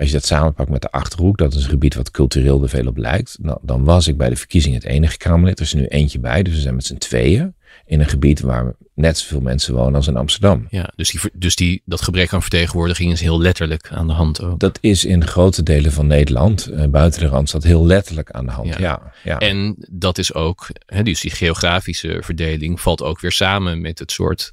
[0.00, 2.86] als je dat samenpakt met de Achterhoek, dat is een gebied wat cultureel er veel
[2.86, 3.38] op lijkt.
[3.40, 5.58] Nou, dan was ik bij de verkiezingen het enige Kamerlid.
[5.58, 7.54] Er is nu eentje bij, dus we zijn met z'n tweeën.
[7.86, 10.66] In een gebied waar net zoveel mensen wonen als in Amsterdam.
[10.70, 14.42] Ja, dus, die, dus die, dat gebrek aan vertegenwoordiging is heel letterlijk aan de hand
[14.42, 14.58] ook.
[14.58, 18.52] Dat is in grote delen van Nederland, eh, buiten de Randstad, heel letterlijk aan de
[18.52, 18.68] hand.
[18.68, 18.78] Ja.
[18.78, 19.38] Ja, ja.
[19.38, 24.12] En dat is ook, hè, dus die geografische verdeling valt ook weer samen met het
[24.12, 24.52] soort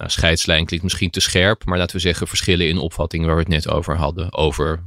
[0.00, 3.42] nou, scheidslijn klinkt misschien te scherp, maar laten we zeggen verschillen in opvattingen waar we
[3.42, 4.34] het net over hadden.
[4.34, 4.80] Over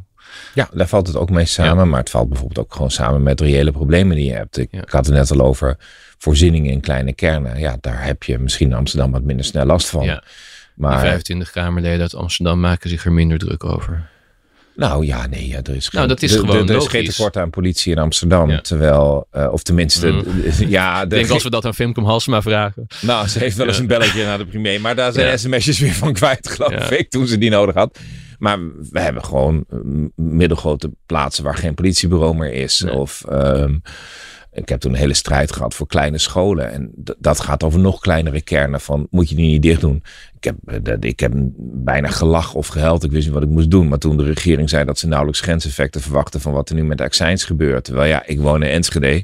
[0.54, 1.90] Ja, daar valt het ook mee samen.
[1.90, 4.58] Maar het valt bijvoorbeeld ook gewoon samen met reële problemen die je hebt.
[4.58, 4.82] Ik, Ja.
[4.82, 5.78] ik had het net al over
[6.18, 7.60] voorzieningen in kleine kernen.
[7.60, 10.04] Ja, daar heb je misschien in Amsterdam wat minder snel last van.
[10.04, 10.14] Ja.
[10.14, 10.24] die
[10.76, 14.10] maar 25 Kamerleden uit Amsterdam maken zich er minder druk over.
[14.76, 17.06] Nou ja, nee, ja, er is geen, Nou, dat is gewoon er, er is geen
[17.06, 18.50] tekort aan politie in Amsterdam.
[18.50, 18.62] Ja.
[18.62, 20.24] Terwijl, eh, of tenminste,
[20.68, 22.88] ja, Ik de, denk als we dat aan Femke Halsema vragen.
[23.02, 23.82] nou, ze heeft wel eens Ja.
[23.82, 24.82] een belletje naar de premier.
[24.82, 25.38] Maar daar zijn Ja.
[25.38, 28.00] sms'jes weer van kwijt, geloof ik, toen ze die nodig had.
[28.40, 28.60] Maar
[28.92, 29.78] we hebben gewoon eh,
[30.16, 32.80] middelgrote plaatsen waar geen politiebureau meer is.
[32.80, 32.94] Nee.
[32.94, 33.78] Of ehm,
[34.54, 36.72] ik heb toen een hele strijd gehad voor kleine scholen.
[36.72, 40.04] En dat gaat over nog kleinere kernen van moet je die niet dicht doen.
[40.40, 40.56] Ik heb,
[40.88, 43.04] eh, ik heb bijna gelachen of gehuild.
[43.04, 43.88] Ik wist niet wat ik moest doen.
[43.88, 47.02] Maar toen de regering zei dat ze nauwelijks grenseffecten verwachten van wat er nu met
[47.02, 47.84] accijns gebeurt.
[47.84, 49.24] Terwijl ja, ik woon in Enschede.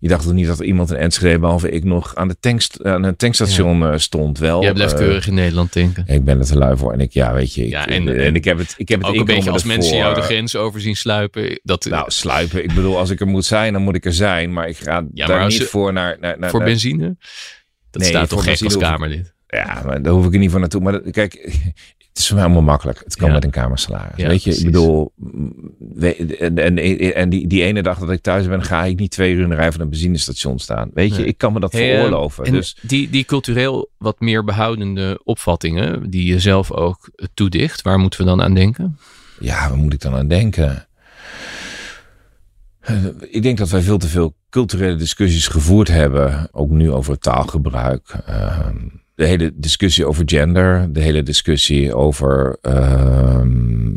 [0.00, 2.84] Je dacht toch niet dat er iemand in Enschede, behalve ik nog, aan, de tankst,
[2.84, 4.38] aan een tankstation eh, stond.
[4.38, 6.04] Wel, Jij blijft eh, keurig in Nederland denken.
[6.06, 6.92] ik ben er te lui voor.
[6.92, 7.64] En ik, ja, weet je.
[7.64, 9.96] Ik, Ja, en, en- ik heb het, ik heb het Ook een beetje als mensen
[9.96, 11.60] jou de grens over zien sluipen.
[11.62, 12.62] Dat, Nou, sluipen.
[12.64, 14.52] Ik bedoel, als ik er moet zijn, dan moet ik er zijn.
[14.52, 16.16] Maar ik ga Ja, daar niet je- voor naar...
[16.20, 17.16] naar, naar voor naar- benzine?
[17.90, 19.34] Dat Nee, staat toch gek als Kamerlid?
[19.46, 20.80] Ja, maar daar hoef ik er niet voor naartoe.
[20.80, 21.34] Maar kijk,
[22.18, 23.00] het is voor mij allemaal makkelijk.
[23.04, 23.34] Het kan Ja.
[23.34, 24.16] met een kamersalaris.
[24.16, 24.64] Ja, weet je, precies.
[24.66, 25.12] ik bedoel...
[25.16, 29.10] mm, En, en, en die, die ene dag dat ik thuis ben, ga ik niet
[29.10, 30.90] twee uur in de rij van een benzinestation staan.
[30.94, 31.26] Weet je, Nee.
[31.28, 32.44] ik kan me dat Hey, eh, veroorloven.
[32.44, 37.98] En dus die, die cultureel wat meer behoudende opvattingen, die je zelf ook toedicht, waar
[37.98, 38.98] moeten we dan aan denken?
[39.40, 40.86] Ja, waar moet ik dan aan denken?
[42.80, 46.48] Eh, Ik denk dat wij veel te veel culturele discussies gevoerd hebben.
[46.52, 48.14] Ook nu over taalgebruik.
[48.26, 48.76] Ehm,
[49.18, 50.92] de hele discussie over gender.
[50.92, 53.96] De hele discussie over ehm,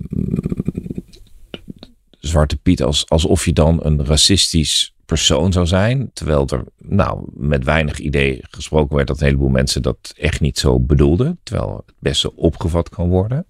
[2.19, 2.83] Zwarte Piet.
[2.83, 6.11] Als, alsof je dan een racistisch persoon zou zijn.
[6.13, 10.59] Terwijl er nou, met weinig idee gesproken werd dat een heleboel mensen dat echt niet
[10.59, 11.39] zo bedoelden.
[11.43, 13.45] Terwijl het best zo opgevat kan worden.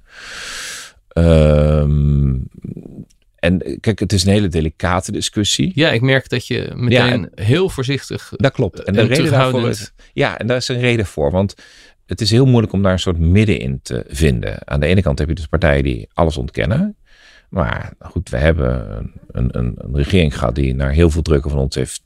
[1.07, 2.37] Ehm,
[3.41, 5.71] en eh, kijk, het is een hele delicate discussie.
[5.75, 8.33] Ja, ik merk dat je meteen heel voorzichtig.
[8.35, 8.83] Dat klopt.
[8.83, 11.31] En, de En reden daarvoor is, ja, en daar is een reden voor.
[11.31, 11.55] Want
[12.05, 14.67] het is heel moeilijk om daar een soort midden in te vinden.
[14.67, 16.95] Aan de ene kant heb je dus partijen die alles ontkennen.
[17.49, 18.97] Maar goed, we hebben
[19.31, 22.03] een, een, een, regering gehad die naar heel veel drukken van ons heeft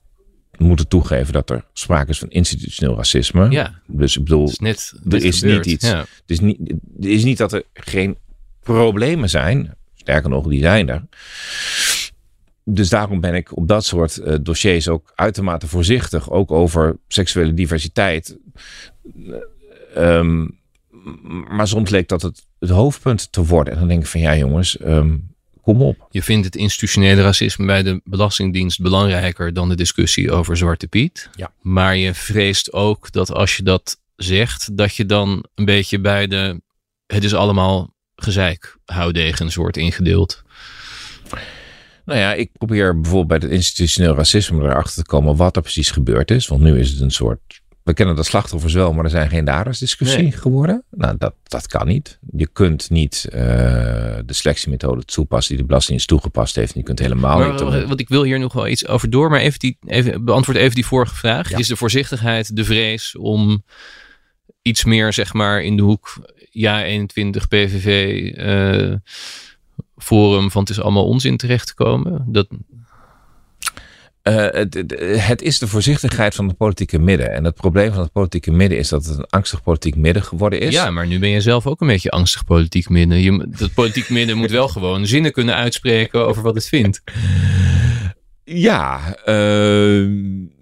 [0.58, 3.50] moeten toegeven dat er sprake is van institutioneel racisme.
[3.50, 4.94] Ja, Dus ik bedoel, is net.
[5.10, 5.66] er is gebeurd.
[5.66, 5.90] niet iets.
[5.90, 6.00] Ja.
[6.00, 6.58] Het is niet,
[6.96, 8.18] het is niet dat er geen
[8.60, 9.76] problemen zijn.
[10.06, 11.06] Sterker nog, die zijn er.
[12.64, 16.32] Dus daarom ben ik op dat soort eh, dossiers ook uitermate voorzichtig.
[16.32, 18.38] Ook over seksuele diversiteit.
[19.94, 20.48] Ehm,
[21.48, 23.74] maar soms leek dat het, het hoofdpunt te worden.
[23.74, 25.18] En dan denk ik van ja jongens, ehm,
[25.62, 26.08] kom op.
[26.10, 31.30] Je vindt het institutionele racisme bij de Belastingdienst belangrijker dan de discussie over Zwarte Piet.
[31.36, 31.52] Ja.
[31.62, 36.28] Maar je vreest ook dat als je dat zegt, dat je dan een beetje bij
[36.28, 36.62] de.
[37.06, 40.44] Het is allemaal gezeik, houdegens wordt ingedeeld.
[42.06, 45.92] Nou ja, ik probeer bijvoorbeeld bij het institutioneel racisme erachter te komen wat er precies
[45.92, 46.48] gebeurd is.
[46.48, 49.46] Want nu is het een soort we kennen de slachtoffers wel, maar er zijn geen
[49.46, 50.32] daders discussie Nee.
[50.32, 50.84] geworden.
[50.92, 52.20] Nou, dat, dat kan niet.
[52.32, 53.42] Je kunt niet eh,
[54.26, 56.74] de selectiemethode toepassen die de Belastingdienst toegepast heeft.
[56.74, 57.60] En je kunt helemaal Maar, niet...
[57.60, 60.58] wa- want ik wil hier nog wel iets over door, maar even die, even, beantwoord
[60.58, 61.50] even die vorige vraag.
[61.50, 61.58] Ja.
[61.58, 63.64] Is de voorzichtigheid de vrees om
[64.62, 66.18] iets meer, zeg maar, in de hoek
[66.56, 68.10] ja 21 PVV
[69.98, 72.26] forum van het is allemaal onzin terecht te komen?
[72.28, 72.48] Dat,
[74.22, 74.84] Eh, het,
[75.28, 77.32] het- is de voorzichtigheid van het politieke midden.
[77.34, 80.60] En het probleem van het politieke midden is dat het een angstig politiek midden geworden
[80.60, 80.74] is.
[80.74, 83.22] Ja, maar nu ben je zelf ook een beetje angstig politiek midden.
[83.22, 87.02] Je, dat politiek midden moet wel gewoon zinnen kunnen uitspreken over wat het vindt.
[88.44, 90.55] Ja, ehm, d-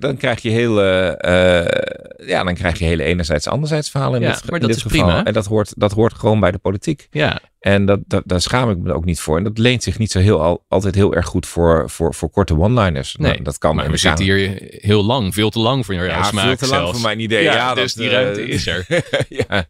[0.00, 0.82] dan krijg je hele,
[1.16, 4.76] eh, ja, dan krijg je hele enerzijds anderzijds verhalen in Ja, dit, maar dat dit
[4.78, 5.04] is geval.
[5.06, 5.24] prima.
[5.24, 7.06] En dat hoort, dat hoort gewoon bij de politiek.
[7.10, 9.36] Ja, En dat, dat, daar schaam ik me ook niet voor.
[9.36, 12.30] En dat leent zich niet zo heel, al, altijd heel erg goed voor, voor, voor
[12.30, 13.16] korte one-liners.
[13.16, 13.30] nee.
[13.30, 16.22] Nou, dat kan maar we zitten hier heel lang, veel te lang voor jouw ja,
[16.22, 17.42] smaak veel te lang voor mijn idee.
[17.42, 18.86] Ja, Ja, dus dat, die eh, ruimte is er.
[19.48, 19.64] ja.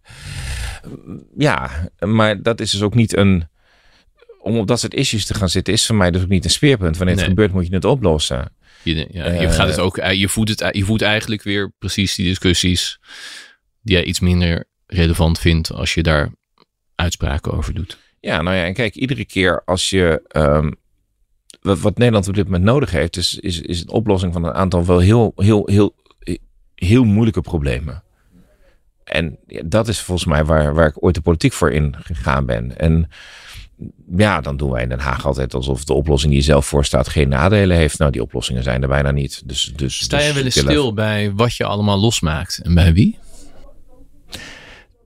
[1.36, 3.50] ja, maar dat is dus ook niet een.
[4.40, 6.50] Om op dat soort issues te gaan zitten, is voor mij dus ook niet een
[6.50, 6.96] speerpunt.
[6.96, 7.34] Wanneer het Nee.
[7.34, 8.52] gebeurt, moet je het oplossen.
[8.82, 12.14] Je, ja, je, Eh, gaat het ook, je, voedt het, je voedt eigenlijk weer precies
[12.14, 12.98] die discussies
[13.80, 16.32] die jij iets minder relevant vindt als je daar
[16.94, 17.98] uitspraken over doet.
[18.20, 20.22] Ja, nou ja, en kijk, iedere keer als je.
[20.28, 20.70] ehm,
[21.60, 24.52] wat, wat Nederland op dit moment nodig heeft, is, is, is een oplossing van een
[24.54, 25.94] aantal wel heel, heel, heel,
[26.74, 28.02] heel moeilijke problemen.
[29.04, 32.46] En ja, dat is volgens mij waar, waar ik ooit de politiek voor in gegaan
[32.46, 32.78] ben.
[32.78, 33.08] En
[34.16, 37.08] ja, dan doen wij in Den Haag altijd alsof de oplossing die je zelf voorstaat
[37.08, 37.98] geen nadelen heeft.
[37.98, 39.48] Nou, die oplossingen zijn er bijna niet.
[39.48, 42.92] Dus, dus, Sta dus je wel eens stil bij wat je allemaal losmaakt en bij
[42.92, 43.18] wie?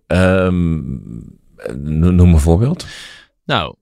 [0.06, 0.76] Ehm,
[1.74, 2.86] no- noem een voorbeeld.
[3.44, 3.74] Nou,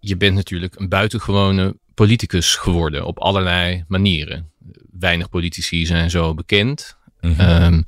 [0.00, 4.50] je bent natuurlijk een buitengewone politicus geworden op allerlei manieren.
[4.98, 6.96] Weinig politici zijn zo bekend.
[7.20, 7.82] Ehm,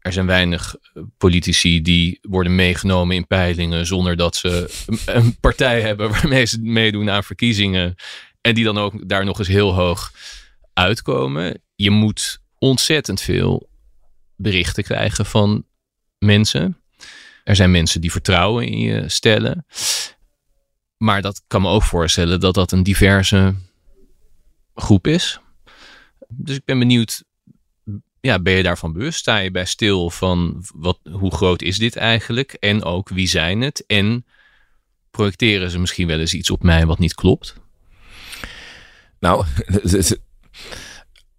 [0.00, 0.74] er zijn weinig
[1.18, 6.60] politici die worden meegenomen in peilingen zonder dat ze een, een partij hebben waarmee ze
[6.60, 7.94] meedoen aan verkiezingen.
[8.40, 10.12] En die dan ook daar nog eens heel hoog
[10.72, 11.62] uitkomen.
[11.74, 13.70] Je moet ontzettend veel
[14.36, 15.66] berichten krijgen van
[16.18, 16.80] mensen.
[17.44, 19.66] Er zijn mensen die vertrouwen in je stellen.
[20.96, 23.54] Maar dat kan me ook voorstellen dat dat een diverse
[24.74, 25.40] groep is.
[26.28, 27.24] Dus ik ben benieuwd,
[28.20, 29.18] ja, ben je daarvan bewust?
[29.18, 32.52] Sta je bij stil van wat, hoe groot is dit eigenlijk?
[32.52, 33.84] En ook wie zijn het?
[33.86, 34.24] En
[35.10, 37.54] projecteren ze misschien wel eens iets op mij wat niet klopt?
[39.18, 39.44] Nou,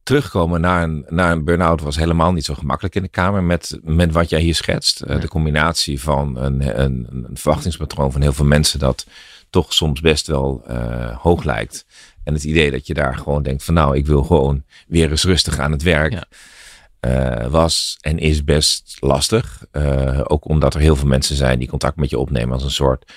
[0.04, 3.80] terugkomen naar een, naar een burn-out was helemaal niet zo gemakkelijk in de Kamer met,
[3.84, 5.02] met wat jij hier schetst.
[5.02, 9.06] Eh, De combinatie van een, een, een verwachtingspatroon van heel veel mensen dat
[9.50, 11.86] toch soms best wel eh, hoog lijkt.
[12.24, 15.24] En het idee dat je daar gewoon denkt van nou, ik wil gewoon weer eens
[15.24, 16.12] rustig aan het werk.
[16.12, 16.24] Ja.
[17.02, 19.66] Eh, was en is best lastig.
[19.72, 22.72] Eh, ook omdat er heel veel mensen zijn die contact met je opnemen als een
[22.72, 23.12] soort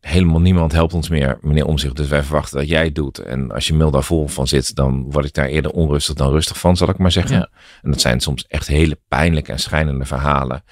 [0.00, 1.96] helemaal niemand helpt ons meer, meneer Omzicht.
[1.96, 3.18] Dus wij verwachten dat jij het doet.
[3.18, 6.30] En als je mail daar vol van zit, dan word ik daar eerder onrustig dan
[6.30, 7.36] rustig van, zal ik maar zeggen.
[7.36, 7.48] Ja.
[7.82, 10.64] En dat zijn soms echt hele pijnlijke en schijnende verhalen.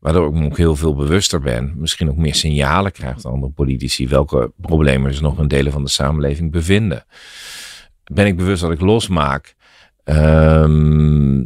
[0.00, 1.74] Waardoor ik me ook heel veel bewuster ben.
[1.76, 4.08] Misschien ook meer signalen krijg dan andere politici.
[4.08, 7.04] Welke problemen ze nog in delen van de samenleving bevinden.
[8.04, 9.54] Ben ik bewust dat ik losmaak?
[10.04, 11.44] Ehm,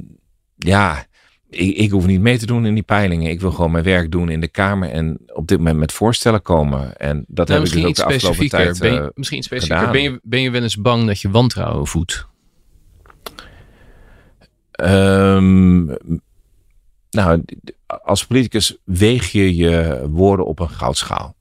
[0.58, 1.06] ja,
[1.50, 3.30] ik, ik hoef niet mee te doen in die peilingen.
[3.30, 6.42] Ik wil gewoon mijn werk doen in de Kamer en op dit moment met voorstellen
[6.42, 6.96] komen.
[6.96, 9.78] En dat Nou, heb ik dus ook de afgelopen tijd Ben je, eh, misschien specifieker.
[9.78, 9.92] gedaan.
[10.02, 12.26] Ben je, ben je wel eens bang dat je wantrouwen voedt?
[14.70, 15.84] Ehm,
[17.10, 17.44] nou,
[17.86, 21.34] als politicus weeg je je woorden op een goudschaal.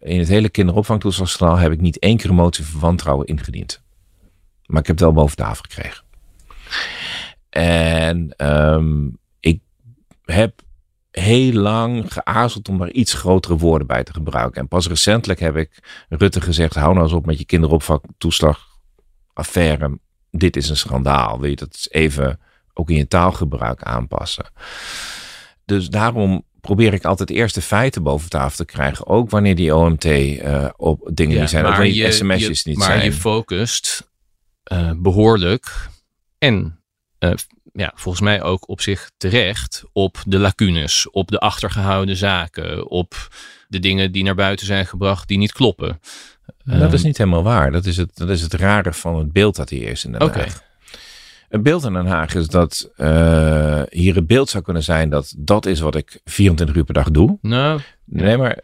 [0.00, 3.82] In het hele kinderopvangtoeslagsverhaal heb ik niet één keer een motie van wantrouwen ingediend.
[4.66, 6.04] Maar ik heb het wel boven tafel gekregen.
[7.50, 9.06] En ehm,
[9.40, 9.60] ik
[10.24, 10.60] heb
[11.10, 14.60] heel lang geaarzeld om daar iets grotere woorden bij te gebruiken.
[14.60, 19.98] En pas recentelijk heb ik Rutte gezegd: hou nou eens op met je kinderopvangtoeslagaffaire.
[20.30, 21.40] Dit is een schandaal.
[21.40, 22.40] Wil je dat eens even
[22.74, 24.50] ook in je taalgebruik aanpassen?
[25.64, 29.06] Dus daarom probeer ik altijd eerst de feiten boven tafel te krijgen.
[29.06, 31.62] Ook wanneer die OMT eh, op dingen Ja, die zijn.
[31.64, 33.04] Ook maar wanneer die je- sms'jes je- niet maar zijn.
[33.04, 34.10] je focust
[34.62, 35.88] eh, behoorlijk
[36.38, 36.77] en
[37.18, 37.32] eh,
[37.72, 43.28] ja, volgens mij ook op zich terecht op de lacunes, op de achtergehouden zaken, op
[43.68, 46.00] de dingen die naar buiten zijn gebracht die niet kloppen.
[46.64, 47.70] dat Eh, is niet helemaal waar.
[47.72, 50.20] Dat is, het, dat is het rare van het beeld dat hier is in Den
[50.20, 50.38] Oké.
[50.38, 50.62] Haag.
[51.48, 55.34] Het beeld in Den Haag is dat eh, hier het beeld zou kunnen zijn dat
[55.36, 57.38] dat is wat ik 24 uur per dag doe.
[57.42, 58.58] Nou, Nee, maar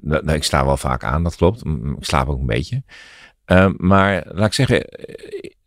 [0.00, 1.64] nou, ik sla wel vaak aan, dat klopt.
[1.64, 2.82] Ik slaap ook een beetje.
[3.44, 4.84] Eh, maar laat ik zeggen,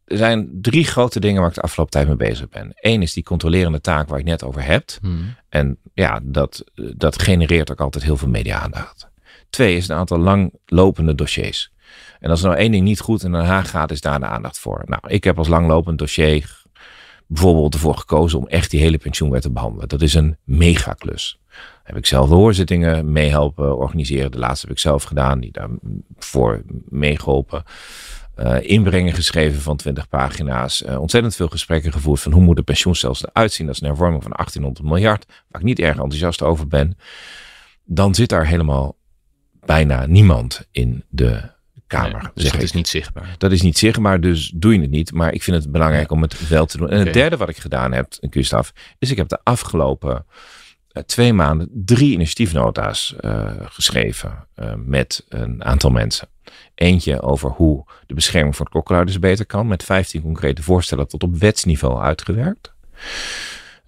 [0.07, 2.71] er zijn drie grote dingen waar ik de afgelopen tijd mee bezig ben.
[2.75, 4.89] Eén is die controlerende taak waar ik net over heb.
[5.01, 5.35] Hmm.
[5.49, 6.63] En ja, dat,
[6.95, 9.09] dat genereert ook altijd heel veel media-aandacht.
[9.49, 11.71] Twee is een aantal langlopende dossiers.
[12.19, 14.25] En als er nou één ding niet goed in Den Haag gaat, is daar de
[14.25, 14.83] aandacht voor.
[14.85, 16.65] Nou, ik heb als langlopend dossier
[17.27, 19.87] bijvoorbeeld ervoor gekozen om echt die hele pensioenwet te behandelen.
[19.87, 21.39] Dat is een megaklus.
[21.83, 24.31] Heb ik zelf de hoorzittingen meehelpen organiseren.
[24.31, 27.63] De laatste heb ik zelf gedaan, die daarvoor meegeholpen.
[28.39, 30.83] Uh, inbrengen geschreven van 20 pagina's.
[30.83, 33.65] Uh, ontzettend veel gesprekken gevoerd van hoe moet de pensioenstelsel eruit zien.
[33.65, 36.97] Dat is een hervorming van 1800 miljard, waar ik niet erg enthousiast over ben.
[37.83, 38.97] Dan zit daar helemaal
[39.65, 41.55] bijna niemand in de
[41.87, 42.31] Kamer.
[42.33, 43.35] dus dat is niet zichtbaar.
[43.37, 45.11] Dat is niet zichtbaar, dus doe je het niet.
[45.11, 46.89] Maar ik vind het belangrijk om het wel te doen.
[46.89, 48.69] En het derde wat ik gedaan heb, Gustav,
[48.99, 50.25] is ik heb de afgelopen
[50.91, 54.47] uh, twee maanden drie initiatiefnota's uh, geschreven
[54.85, 56.27] met een aantal mensen.
[56.75, 61.37] Eentje over hoe de bescherming voor klokkenluiders beter kan, met 15 concrete voorstellen tot op
[61.37, 62.73] wetsniveau uitgewerkt.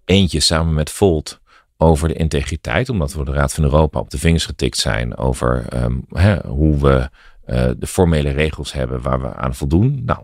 [0.05, 1.39] Eentje samen met Volt
[1.77, 5.65] over de integriteit, omdat we de Raad van Europa op de vingers getikt zijn over
[5.83, 7.09] um, hè, hoe we
[7.47, 10.01] uh, de formele regels hebben waar we aan voldoen.
[10.05, 10.23] Nou,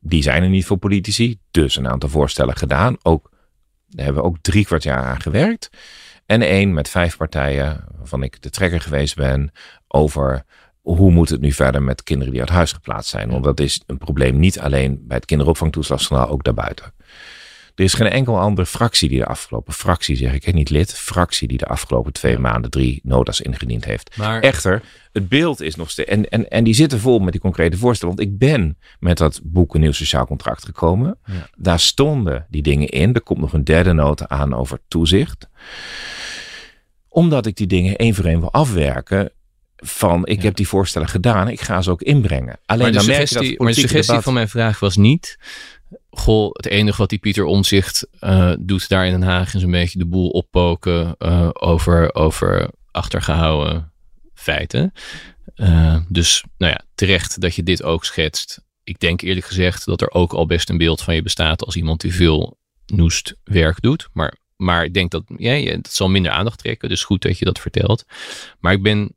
[0.00, 2.96] die zijn er niet voor politici, dus een aantal voorstellen gedaan.
[3.02, 3.30] Ook,
[3.88, 5.70] daar hebben we ook drie kwart jaar aan gewerkt.
[6.26, 9.52] En één met vijf partijen, waarvan ik de trekker geweest ben,
[9.88, 10.44] over
[10.82, 13.30] hoe moet het nu verder met kinderen die uit huis geplaatst zijn.
[13.30, 16.92] Want dat is een probleem niet alleen bij het kinderopvangtoeslagschandaal, ook daarbuiten.
[17.74, 21.48] Er is geen enkel andere fractie die de afgelopen, fractie zeg ik, niet lid, fractie
[21.48, 24.16] die de afgelopen twee maanden drie notas ingediend heeft.
[24.16, 24.40] Maar...
[24.40, 27.76] Echter, het beeld is nog steeds, en, en, en die zitten vol met die concrete
[27.76, 28.16] voorstellen.
[28.16, 31.18] Want ik ben met dat boek Een Nieuw Sociaal Contract gekomen.
[31.56, 33.14] Daar stonden die dingen in.
[33.14, 35.48] Er komt nog een derde nota aan over toezicht.
[37.08, 39.32] Omdat ik die dingen één voor één wil afwerken
[39.82, 42.58] van ik heb die voorstellen gedaan, ik ga ze ook inbrengen.
[42.66, 45.36] Alleen maar de suggestie, maar de suggestie van mijn vraag was niet
[46.10, 49.70] goh, het enige wat die Pieter Omzicht uh, doet daar in Den Haag is een
[49.70, 53.92] beetje de boel oppoken uh, over, over achtergehouden
[54.34, 54.92] feiten.
[55.56, 58.62] Uh, dus nou ja, terecht dat je dit ook schetst.
[58.84, 61.76] Ik denk eerlijk gezegd dat er ook al best een beeld van je bestaat als
[61.76, 64.08] iemand die veel noest werk doet.
[64.12, 66.88] Maar, maar ik denk dat ja, ja, dat zal minder aandacht trekken.
[66.88, 68.04] Dus goed dat je dat vertelt.
[68.60, 69.14] Maar ik ben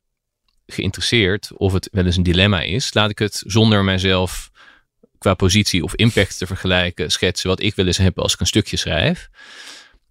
[0.68, 2.94] geïnteresseerd of het wel eens een dilemma is.
[2.94, 4.52] Laat ik het zonder mijzelf
[5.18, 8.48] qua positie of impact te vergelijken, schetsen wat ik wel eens heb als ik een
[8.48, 9.30] stukje schrijf.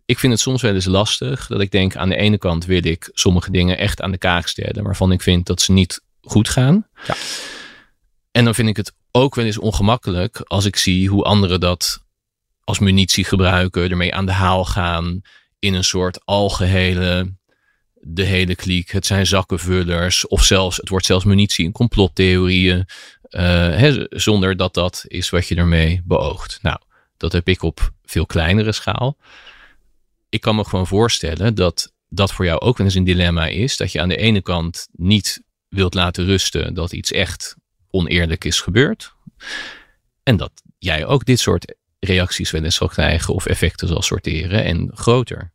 [0.04, 2.84] Ik vind het soms wel eens lastig dat ik denk aan de ene kant wil
[2.84, 6.48] ik sommige dingen echt aan de kaak stellen, waarvan ik vind dat ze niet goed
[6.48, 6.86] gaan.
[7.06, 7.14] Ja.
[8.30, 12.02] En dan vind ik het ook wel eens ongemakkelijk als ik zie hoe anderen dat
[12.64, 15.20] als munitie gebruiken, ermee aan de haal gaan
[15.58, 17.34] in een soort algehele
[18.06, 18.90] de hele kliek.
[18.90, 22.86] Het zijn zakkenvullers of zelfs, het wordt zelfs munitie in complottheorieën.
[23.30, 26.58] Uh, zonder dat dat is wat je ermee beoogt.
[26.62, 26.78] Nou,
[27.16, 29.16] dat heb ik op veel kleinere schaal.
[30.28, 33.76] Ik kan me gewoon voorstellen dat dat voor jou ook wel eens een dilemma is.
[33.76, 37.56] Dat je aan de ene kant niet wilt laten rusten dat iets echt
[37.90, 39.14] oneerlijk is gebeurd.
[40.22, 44.64] En dat jij ook dit soort reacties wel eens zal krijgen of effecten zal sorteren
[44.64, 45.53] en groter.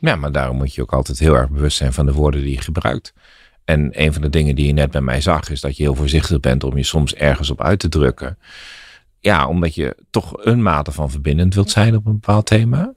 [0.00, 2.54] Ja, maar daarom moet je ook altijd heel erg bewust zijn van de woorden die
[2.54, 3.12] je gebruikt.
[3.64, 5.94] En een van de dingen die je net bij mij zag, is dat je heel
[5.94, 8.38] voorzichtig bent om je soms ergens op uit te drukken.
[9.20, 12.92] Ja, omdat je toch een mate van verbindend wilt zijn op een bepaald thema.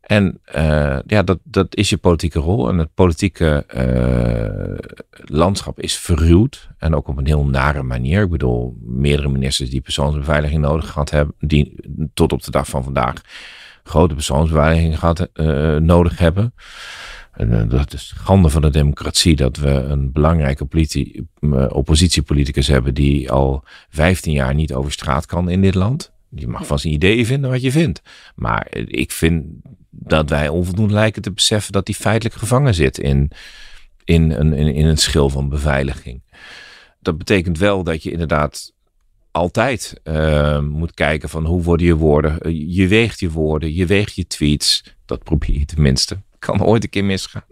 [0.00, 2.68] En uh, ja, dat, dat is je politieke rol.
[2.68, 6.68] En het politieke uh, landschap is verruwd.
[6.78, 8.22] En ook op een heel nare manier.
[8.22, 11.34] Ik bedoel, meerdere ministers die persoonsbeveiliging nodig gehad hebben.
[11.38, 11.74] Die
[12.14, 13.14] tot op de dag van vandaag
[13.84, 16.54] grote persoonsbeveiliging gehad, uh, nodig hebben.
[17.32, 21.28] En, dat is schande van de democratie dat we een belangrijke politie,
[21.68, 26.12] oppositiepoliticus hebben die al 15 jaar niet over straat kan in dit land.
[26.28, 28.02] Je mag van zijn ideeën vinden wat je vindt.
[28.34, 29.44] Maar ik vind
[29.90, 33.30] dat wij onvoldoende lijken te beseffen dat hij feitelijk gevangen zit in,
[34.04, 36.22] in, een, in, in een schil van beveiliging.
[37.00, 38.72] Dat betekent wel dat je inderdaad
[39.34, 42.54] altijd uh, moet kijken van hoe worden je woorden.
[42.74, 44.84] Je weegt je woorden, je weegt je tweets.
[45.06, 46.22] Dat probeer je tenminste.
[46.38, 47.44] Kan ooit een keer misgaan.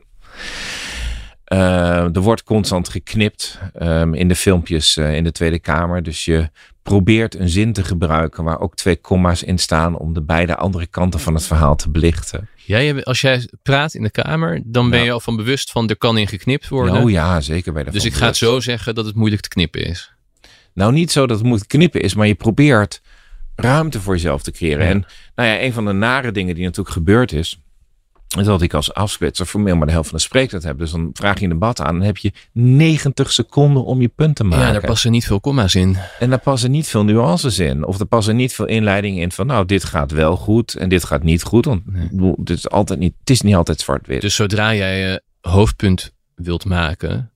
[1.52, 6.02] Uh, er wordt constant geknipt um, in de filmpjes uh, in de Tweede Kamer.
[6.02, 6.50] Dus je
[6.82, 10.86] probeert een zin te gebruiken waar ook twee komma's in staan om de beide andere
[10.86, 12.48] kanten van het verhaal te belichten.
[12.56, 15.96] Jij, als jij praat in de Kamer, dan ben je al van bewust van er
[15.96, 17.02] kan in geknipt worden.
[17.02, 19.48] Oh ja, zeker bij de Dus ik ga het zo zeggen dat het moeilijk te
[19.48, 20.12] knippen is.
[20.74, 23.02] Nou, niet zo dat het moet knippen is, maar je probeert
[23.56, 24.86] ruimte voor jezelf te creëren.
[24.86, 27.60] En nou ja, een van de nare dingen die natuurlijk gebeurd is,
[28.28, 30.78] dat ik als afsplitser formeel maar de helft van de spreektijd heb.
[30.78, 34.08] Dus dan vraag je een debat aan en dan heb je 90 seconden om je
[34.08, 34.66] punt te maken.
[34.66, 35.96] Ja, daar passen niet veel comma's in.
[36.18, 37.84] En daar passen niet veel nuances in.
[37.84, 41.04] Of er passen niet veel inleidingen in van nou, dit gaat wel goed en dit
[41.04, 41.64] gaat niet goed.
[41.64, 42.32] Want nee.
[42.36, 44.20] het, is altijd niet, het is niet altijd zwart-wit.
[44.20, 47.30] Dus zodra jij je hoofdpunt wilt maken,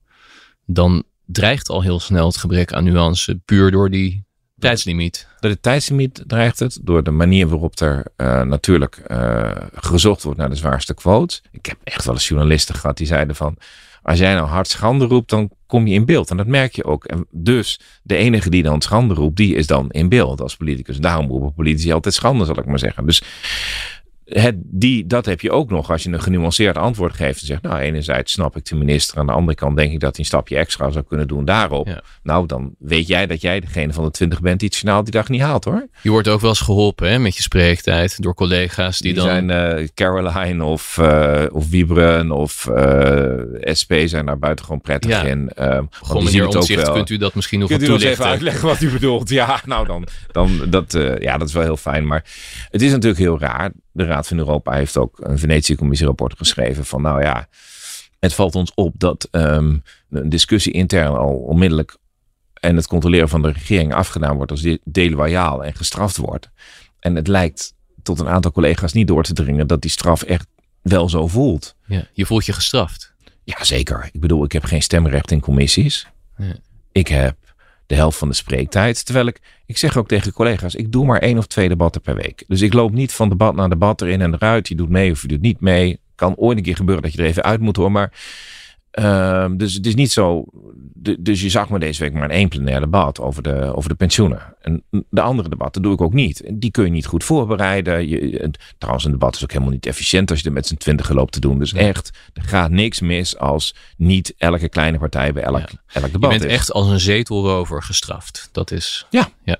[0.65, 4.25] dan dreigt al heel snel het gebrek aan nuance puur door die
[4.59, 5.27] Tijdslimiet.
[5.39, 6.79] Door de tijdslimiet dreigt het.
[6.81, 11.43] Door de manier waarop er uh, natuurlijk uh, gezocht wordt naar de zwaarste quotes.
[11.51, 13.57] Ik heb echt wel eens journalisten gehad die zeiden van...
[14.01, 16.29] Als jij nou hard schande roept, dan kom je in beeld.
[16.29, 17.05] En dat merk je ook.
[17.05, 20.97] En dus de enige die dan schande roept, die is dan in beeld als politicus.
[20.97, 23.05] Daarom roepen politici altijd schande, zal ik maar zeggen.
[23.05, 23.21] Dus
[24.27, 27.41] het, die, dat heb je ook nog als je een genuanceerd antwoord geeft.
[27.41, 29.17] En zegt, nou, enerzijds snap ik de minister.
[29.17, 32.01] Aan de andere kant denk ik dat hij een stapje extra zou kunnen doen daarop.
[32.23, 35.13] Nou, dan weet jij dat jij degene van de twintig bent die het journaal die
[35.13, 35.87] dag niet haalt, hoor.
[36.01, 39.31] Je wordt ook wel eens geholpen hè, met je spreektijd door collega's die, die dan...
[39.31, 45.23] zijn uh, Caroline of, uh, of Wiebren of uh, SP zijn daar buitengewoon prettig ja.
[45.23, 45.51] in.
[45.59, 48.19] Um, Gewoon meneer Omtzigt, kunt u dat misschien nog kunt wat u toelichten?
[48.19, 49.29] even uitleggen wat u bedoelt?
[49.29, 52.07] Ja, nou dan, dan dat, ja, dat is wel heel fijn.
[52.07, 52.25] Maar
[52.71, 57.01] het is natuurlijk heel raar de Raad van Europa heeft ook een Venetië-commissie-rapport geschreven van
[57.01, 57.47] nou ja,
[58.19, 61.97] het valt ons op dat um, een discussie intern al onmiddellijk
[62.53, 66.49] en het controleren van de regering afgedaan wordt als deloyaal en gestraft wordt.
[66.99, 67.73] En het lijkt
[68.03, 70.47] tot een aantal collega's niet door te dringen dat die straf echt
[70.81, 71.75] wel zo voelt.
[71.85, 73.13] Ja, je voelt je gestraft.
[73.43, 74.09] Ja, zeker.
[74.11, 76.07] Ik bedoel, ik heb geen stemrecht in commissies.
[76.37, 76.55] Ja.
[76.91, 77.35] Ik heb
[77.87, 79.05] de helft van de spreektijd.
[79.05, 82.15] Terwijl ik, ik zeg ook tegen collega's, ik doe maar één of twee debatten per
[82.15, 82.43] week.
[82.47, 84.67] Dus ik loop niet van debat naar debat erin en eruit.
[84.67, 85.99] Je doet mee of je doet niet mee.
[86.15, 87.91] Kan ooit een keer gebeuren dat je er even uit moet hoor.
[87.91, 88.11] Maar
[88.99, 90.45] uh, dus het is niet zo.
[90.93, 93.89] De, dus je zag me deze week maar in één plenair debat over de, over
[93.89, 94.55] de pensioenen.
[94.61, 96.41] En de andere debatten doe ik ook niet.
[96.41, 98.07] En die kun je niet goed voorbereiden.
[98.07, 101.09] Je, trouwens, een debat is ook helemaal niet efficiënt als je er met z'n twintig
[101.09, 101.59] loopt te doen.
[101.59, 106.01] Dus echt, er gaat niks mis als niet elke kleine partij bij elk, ja.
[106.01, 106.31] elk debat.
[106.31, 106.57] Je bent is.
[106.57, 108.49] echt als een zetelrover gestraft.
[108.51, 109.05] Dat is.
[109.09, 109.29] Ja.
[109.43, 109.57] Ja.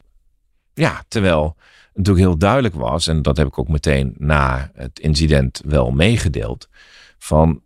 [0.73, 1.55] Ja, terwijl
[1.93, 6.69] natuurlijk heel duidelijk was, en dat heb ik ook meteen na het incident wel meegedeeld,
[7.17, 7.61] van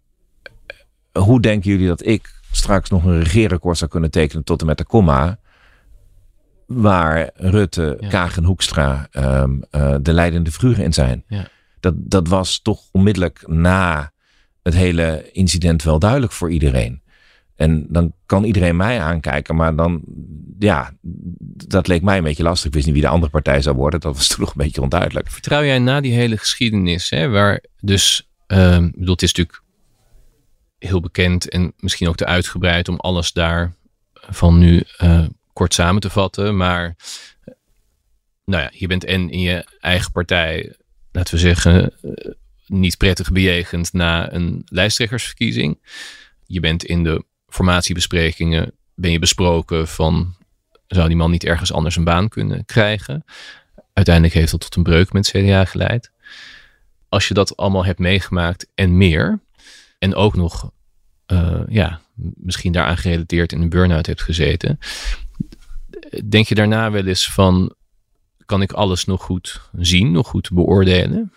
[1.12, 4.78] hoe denken jullie dat ik straks nog een regeerakkoord zou kunnen tekenen tot en met
[4.78, 5.40] de komma,
[6.66, 8.08] waar Rutte, Ja.
[8.08, 11.24] Kaag en Hoekstra um, uh, de leidende figuren in zijn?
[11.28, 11.48] Ja.
[11.80, 14.12] Dat, dat was toch onmiddellijk na
[14.64, 17.02] het hele incident wel duidelijk voor iedereen.
[17.56, 20.02] En dan kan iedereen mij aankijken, maar dan,
[20.60, 20.92] ja,
[21.68, 22.68] dat leek mij een beetje lastig.
[22.68, 24.00] Ik wist niet wie de andere partij zou worden.
[24.00, 25.32] Dat was toen nog een beetje onduidelijk.
[25.32, 29.64] Vertrouw jij na die hele geschiedenis, hè, waar dus, ik bedoel, het is natuurlijk
[30.88, 33.74] heel bekend en misschien ook te uitgebreid om alles daar
[34.14, 36.58] van nu uh, kort samen te vatten.
[36.58, 36.96] Maar
[38.46, 40.76] nou ja, je bent en in je eigen partij,
[41.12, 42.14] laten we zeggen, uh,
[42.66, 45.80] niet prettig bejegend na een lijsttrekkersverkiezing.
[46.46, 50.36] Je bent in de formatiebesprekingen, ben je besproken van,
[50.88, 53.26] zou die man niet ergens anders een baan kunnen krijgen?
[53.94, 56.12] Uiteindelijk heeft dat tot een breuk met CDA geleid.
[57.10, 59.40] Als je dat allemaal hebt meegemaakt en meer,
[60.02, 60.72] en ook nog,
[61.28, 62.02] uh, ja,
[62.36, 64.78] misschien daaraan gerelateerd in een burn-out hebt gezeten.
[66.30, 67.76] Denk je daarna wel eens van,
[68.46, 71.32] kan ik alles nog goed zien, nog goed beoordelen?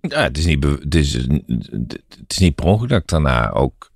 [0.00, 3.90] Ja, het is niet, het is, het is niet per ongeluk dat ik daarna ook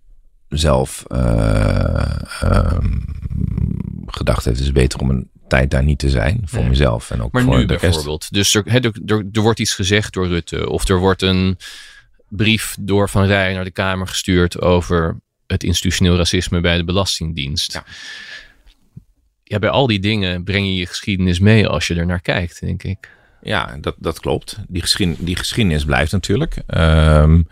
[0.48, 3.04] zelf uh, um,
[4.06, 6.68] gedacht heb, het is beter om een tijd daar niet te zijn voor Nee.
[6.68, 7.82] mezelf en ook Maar voor nu de rest.
[7.82, 8.32] bijvoorbeeld.
[8.32, 10.68] Dus er, er, er, er wordt iets gezegd door Rutte.
[10.68, 11.56] Of er wordt een
[12.28, 15.16] brief door Van Rij naar de Kamer gestuurd over
[15.46, 17.72] het institutioneel racisme bij de Belastingdienst.
[17.72, 17.84] Ja.
[19.44, 22.60] Ja, bij al die dingen breng je je geschiedenis mee als je er naar kijkt,
[22.60, 23.10] denk ik.
[23.42, 24.58] Ja, dat, dat klopt.
[24.68, 26.56] Die, geschiedenis, die geschiedenis blijft natuurlijk.
[26.66, 27.48] Um,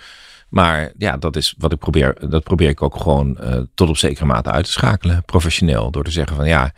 [0.48, 2.28] maar ja, dat is wat ik probeer.
[2.28, 5.90] Dat probeer ik ook gewoon uh, tot op zekere mate uit te schakelen, professioneel.
[5.90, 6.72] Door te zeggen van ja,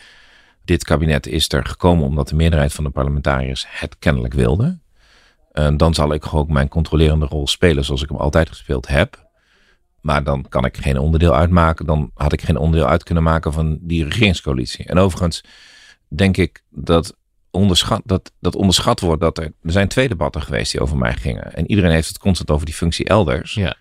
[0.64, 4.78] dit kabinet is er gekomen omdat de meerderheid van de parlementariërs het kennelijk wilde.
[5.52, 9.30] Uh, dan zal ik ook mijn controlerende rol spelen zoals ik hem altijd gespeeld heb.
[10.00, 11.86] Maar dan kan ik geen onderdeel uitmaken.
[11.86, 14.84] Dan had ik geen onderdeel uit kunnen maken van die regeringscoalitie.
[14.84, 15.44] En overigens
[16.08, 17.16] denk ik dat
[17.50, 19.44] onderschat, dat, dat onderschat wordt dat er.
[19.44, 21.54] Er zijn twee debatten geweest die over mij gingen.
[21.54, 23.54] En iedereen heeft het constant over die functie elders.
[23.54, 23.76] Ja.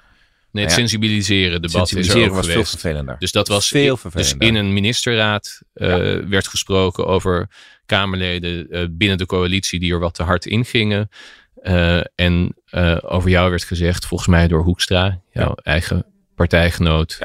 [0.51, 0.79] Nee, het Ja.
[0.79, 2.71] sensibiliseren debat Sensibiliseren is er ook was veel geweest.
[2.79, 3.15] vervelender.
[3.19, 4.47] Dus dat was Veel dus vervelender.
[4.47, 5.87] in een ministerraad uh,
[6.27, 7.49] werd gesproken over
[7.85, 11.09] Kamerleden uh, binnen de coalitie die er wat te hard in gingen.
[11.63, 12.55] Uh, en
[13.01, 15.55] over jou werd gezegd, volgens mij door Hoekstra, jouw Ja.
[15.63, 17.17] eigen partijgenoot,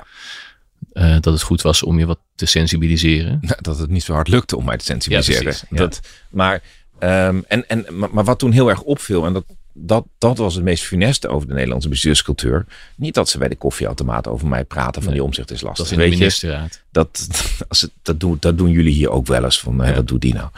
[0.93, 1.19] Ja.
[1.21, 3.41] dat het goed was om je wat te sensibiliseren.
[3.61, 5.43] dat het niet zo hard lukte om mij te sensibiliseren.
[5.43, 5.77] Ja, precies, ja.
[5.77, 6.01] dat,
[6.31, 6.63] maar
[6.99, 9.45] Ehm, en, en, maar, maar wat toen heel erg opviel, en dat,
[9.79, 12.67] dat, dat was het meest funeste over de Nederlandse bestuurscultuur.
[12.97, 15.89] Niet dat ze bij de koffieautomaat over mij praten van Nee, die omzicht is lastig.
[15.89, 16.83] Dat is in de ministerraad.
[16.91, 17.27] dat,
[17.69, 19.61] als het, dat, doen, dat doen jullie hier ook wel eens.
[19.61, 19.95] Van, hè, Ja.
[19.95, 20.49] wat doet die nou?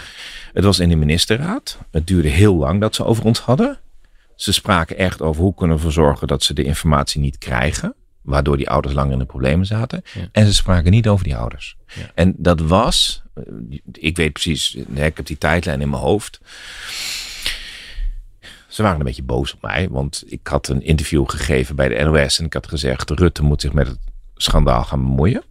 [0.52, 1.78] Het was in de ministerraad.
[1.90, 3.78] Het duurde heel lang dat ze over ons hadden.
[4.36, 7.94] Ze spraken echt over hoe kunnen we ervoor zorgen dat ze de informatie niet krijgen.
[8.22, 10.02] Waardoor die ouders langer in de problemen zaten.
[10.14, 10.28] Ja.
[10.32, 11.76] En ze spraken niet over die ouders.
[11.94, 12.10] Ja.
[12.14, 13.42] En dat was, eh,
[13.92, 16.40] ik weet precies, ik heb die tijdlijn in mijn hoofd.
[18.78, 22.04] Ze waren een beetje boos op mij, want ik had een interview gegeven bij de
[22.04, 23.98] NOS en ik had gezegd: Rutte moet zich met het
[24.34, 25.42] schandaal gaan bemoeien.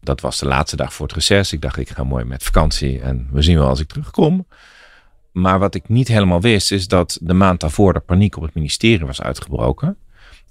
[0.00, 1.52] Dat was de laatste dag voor het reces.
[1.52, 4.46] Ik dacht, ik ga mooi met vakantie en we zien wel als ik terugkom.
[5.32, 8.54] Maar wat ik niet helemaal wist, is dat de maand daarvoor de paniek op het
[8.54, 9.96] ministerie was uitgebroken.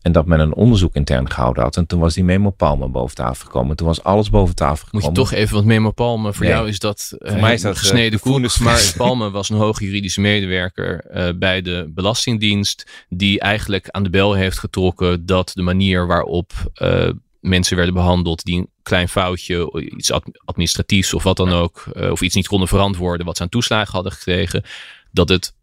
[0.01, 1.77] En dat men een onderzoek intern gehouden had.
[1.77, 3.75] En toen was die memo Palme boven tafel gekomen.
[3.75, 5.23] Toen was alles boven tafel Moet gekomen.
[5.23, 6.53] je toch even, want Memo Palme, voor Nee.
[6.53, 9.83] jou is dat, eh, mij is dat, eh, gesneden voeders- Maar Palme was een hoge
[9.85, 13.05] juridische medewerker eh, bij de Belastingdienst.
[13.09, 18.43] Die eigenlijk aan de bel heeft getrokken dat de manier waarop eh, mensen werden behandeld
[18.43, 22.47] die een klein foutje, iets ad- administratiefs of wat dan ook, eh, of iets niet
[22.47, 24.63] konden verantwoorden wat ze aan toeslagen hadden gekregen,
[25.11, 25.55] dat het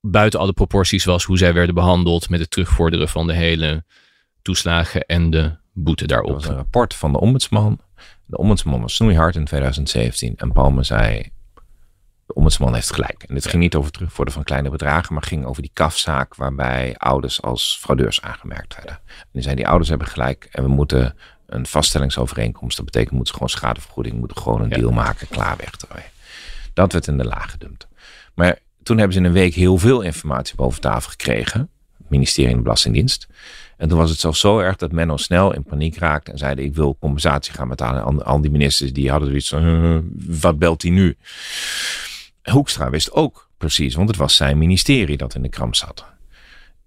[0.00, 3.84] buiten alle proporties was hoe zij werden behandeld met het terugvorderen van de hele
[4.42, 6.32] toeslagen en de boete daarop.
[6.32, 7.80] was een rapport van de ombudsman.
[8.26, 10.34] De ombudsman was snoeihard in 2017.
[10.36, 11.30] En Palme zei,
[12.26, 13.22] de ombudsman heeft gelijk.
[13.22, 16.94] En dit ging niet over terugvorderen van kleine bedragen, maar ging over die kafzaak waarbij
[16.96, 19.00] ouders als fraudeurs aangemerkt werden.
[19.06, 22.76] En die zei, die ouders hebben gelijk en we moeten een vaststellingsovereenkomst.
[22.76, 24.76] Dat betekent, moeten ze gewoon schadevergoeding, moeten gewoon een Ja.
[24.76, 25.70] deal maken, klaar weg.
[26.74, 27.88] Dat werd in de laag gedumpt.
[28.34, 28.58] Maar
[28.88, 31.68] toen hebben ze in een week heel veel informatie boven tafel gekregen.
[32.08, 33.28] Ministerie en Belastingdienst.
[33.76, 36.62] En toen was het zelfs zo erg dat Menno snel in paniek raakte en zeide:
[36.62, 38.04] Ik wil compensatie gaan betalen.
[38.04, 39.98] En al, die ministers die hadden zoiets van: "Eh,
[40.40, 41.16] Wat belt hij nu?
[42.42, 46.04] Hoekstra wist ook precies, want het was zijn ministerie dat in de kramp zat.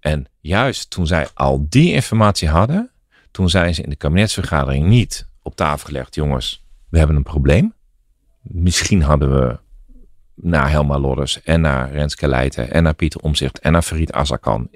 [0.00, 2.90] En juist toen zij al die informatie hadden,
[3.30, 7.74] toen zijn ze in de kabinetsvergadering niet op tafel gelegd: Jongens, we hebben een probleem.
[8.42, 9.58] Misschien hadden we
[10.42, 14.68] naar Helma Lodders en naar Renske Leijten en naar Pieter Omzicht en naar Farid Azarkan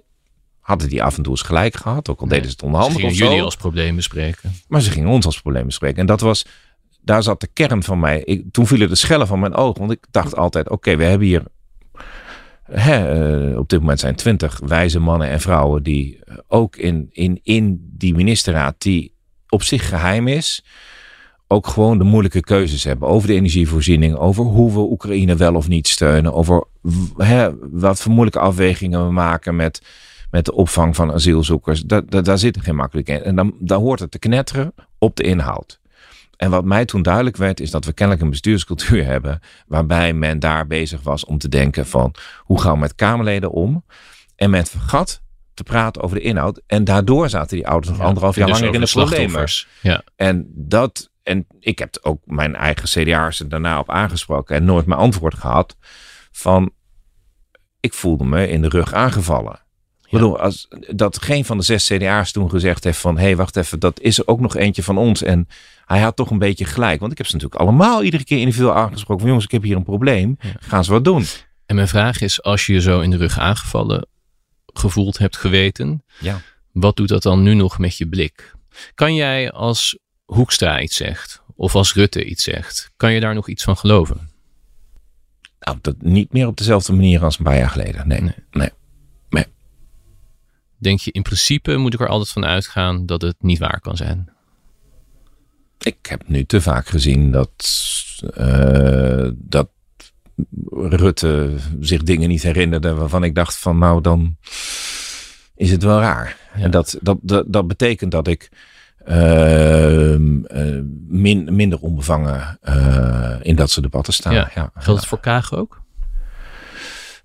[0.66, 2.08] hadden die af en toe eens gelijk gehad.
[2.08, 3.24] Ook al deden ze het Ze onderhandig gingen of zo.
[3.24, 4.52] jullie als probleem bespreken.
[4.68, 5.98] Maar ze gingen ons als probleem bespreken.
[5.98, 6.46] En dat was,
[7.00, 8.22] daar zat de kern van mij.
[8.24, 9.78] Ik, toen vielen de schellen van mijn ogen.
[9.78, 11.42] Want ik dacht altijd, oké, we hebben hier...
[12.62, 17.40] Hè, eh, op dit moment zijn twintig wijze mannen en vrouwen die ook in, in,
[17.42, 19.14] in die ministerraad, die
[19.48, 20.64] op zich geheim is,
[21.56, 25.68] ook gewoon de moeilijke keuzes hebben over de energievoorziening, over hoe we Oekraïne wel of
[25.68, 26.64] niet steunen, over
[27.16, 29.82] hè, wat voor moeilijke afwegingen we maken met,
[30.30, 31.82] met de opvang van asielzoekers.
[31.82, 33.22] Da, da- daar zit er geen makkelijk in.
[33.22, 35.80] En dan, dan hoort het te knetteren op de inhoud.
[36.36, 39.40] En wat mij toen duidelijk werd, is dat we kennelijk een bestuurscultuur hebben.
[39.66, 43.84] waarbij men daar bezig was om te denken: van hoe gaan we met Kamerleden om?
[44.36, 45.20] En men vergat
[45.54, 46.62] te praten over de inhoud.
[46.66, 49.46] En daardoor zaten die ouders nog anderhalf jaar Dus langer in de problemen.
[49.82, 50.02] Ja.
[50.16, 51.10] En dat.
[51.26, 55.34] En ik heb ook mijn eigen CDA's er daarna op aangesproken en nooit mijn antwoord
[55.34, 55.76] gehad.
[56.32, 56.70] Van
[57.80, 59.60] ik voelde me in de rug aangevallen.
[60.04, 63.16] Ik bedoel, als, dat geen van de zes CDA's toen gezegd heeft van...
[63.16, 65.22] hé, hey, wacht even, dat is er ook nog eentje van ons.
[65.22, 65.48] En
[65.84, 67.00] hij had toch een beetje gelijk.
[67.00, 69.18] Want ik heb ze natuurlijk allemaal iedere keer individueel aangesproken...
[69.18, 70.36] van jongens, ik heb hier een probleem.
[70.58, 71.24] Gaan ze wat doen?
[71.66, 74.06] En mijn vraag is, als je je zo in de rug aangevallen
[74.66, 76.40] gevoeld hebt geweten, Ja.
[76.72, 78.54] wat doet dat dan nu nog met je blik?
[78.94, 83.48] Kan jij als Hoekstra iets zegt, of als Rutte iets zegt, kan je daar nog
[83.48, 84.30] iets van geloven?
[85.60, 88.08] Nou, dat niet meer op dezelfde manier als een paar jaar geleden.
[88.08, 88.20] Nee,
[88.50, 88.70] Nee.
[89.30, 89.44] nee.
[90.78, 93.96] Denk je, in principe moet ik er altijd van uitgaan dat het niet waar kan
[93.96, 94.30] zijn?
[95.78, 97.74] Ik heb nu te vaak gezien dat,
[98.34, 99.68] eh, dat
[100.70, 104.36] Rutte zich dingen niet herinnerde waarvan ik dacht van nou dan
[105.54, 106.36] is het wel raar.
[106.54, 106.62] Ja.
[106.62, 108.50] En dat, dat, dat, dat betekent dat ik
[109.06, 114.30] ehm, eh, min, minder onbevangen eh, in dat soort debatten sta.
[114.30, 114.50] Ja.
[114.54, 114.70] Ja.
[114.74, 115.82] Geldt het voor Kaag ook?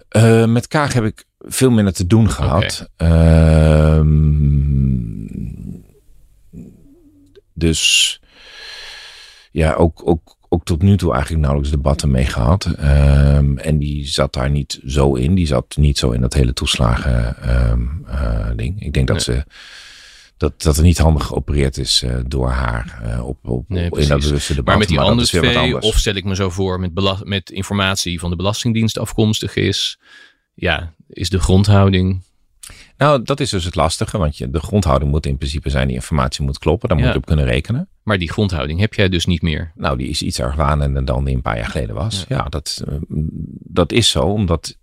[0.10, 2.90] Eh, met Kaag heb ik veel minder te doen gehad.
[2.98, 4.20] Ehm,
[7.54, 8.20] dus
[9.52, 12.66] ja, ook, ook, ook tot nu toe eigenlijk nauwelijks debatten mee gehad.
[12.78, 15.36] Ehm, en die zat daar niet zo in.
[15.36, 17.36] Die zat niet zo in dat hele toeslagen
[18.56, 18.82] ding.
[18.82, 19.36] Ik denk dat Nee.
[19.36, 19.44] ze
[20.42, 24.08] dat, dat er niet handig geopereerd is eh, door haar eh, op, op, Nee, in
[24.08, 24.66] dat bewuste debat.
[24.66, 25.86] Maar met die weer wat twee, anders.
[25.86, 30.00] of stel ik me zo voor, met, met informatie van de Belastingdienst afkomstig is,
[30.54, 32.24] ja, is de grondhouding.
[32.98, 35.96] Nou, dat is dus het lastige, want je, de grondhouding moet in principe zijn, die
[35.96, 37.14] informatie moet kloppen, daar moet Ja.
[37.14, 37.90] je op kunnen rekenen.
[38.04, 39.72] Maar die grondhouding heb jij dus niet meer.
[39.76, 42.26] Nou, die is iets argwanender dan die een paar jaar geleden was.
[42.28, 42.96] Ja, dat, uh,
[43.64, 44.78] dat is zo, omdat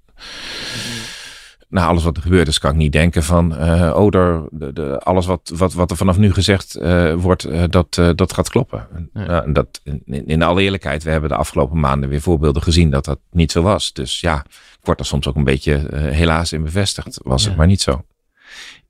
[1.68, 4.72] na alles wat er gebeurd is, kan ik niet denken van, uh, oh, er, de,
[4.72, 8.48] de, alles wat, wat, wat er vanaf nu gezegd uh, wordt, uh, dat, dat gaat
[8.48, 9.10] kloppen.
[9.14, 9.40] Ja.
[9.40, 13.18] dat, in, in alle eerlijkheid, we hebben de afgelopen maanden weer voorbeelden gezien dat dat
[13.30, 13.92] niet zo was.
[13.92, 17.20] Dus ja, ik word er soms ook een beetje helaas in bevestigd.
[17.22, 17.48] Was ja.
[17.48, 18.04] het maar niet zo.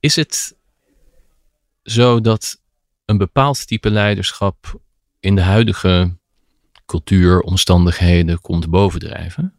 [0.00, 0.56] Is het
[1.82, 2.60] zo dat
[3.04, 4.80] een bepaald type leiderschap
[5.20, 6.16] in de huidige
[6.86, 9.57] cultuur, omstandigheden komt bovendrijven?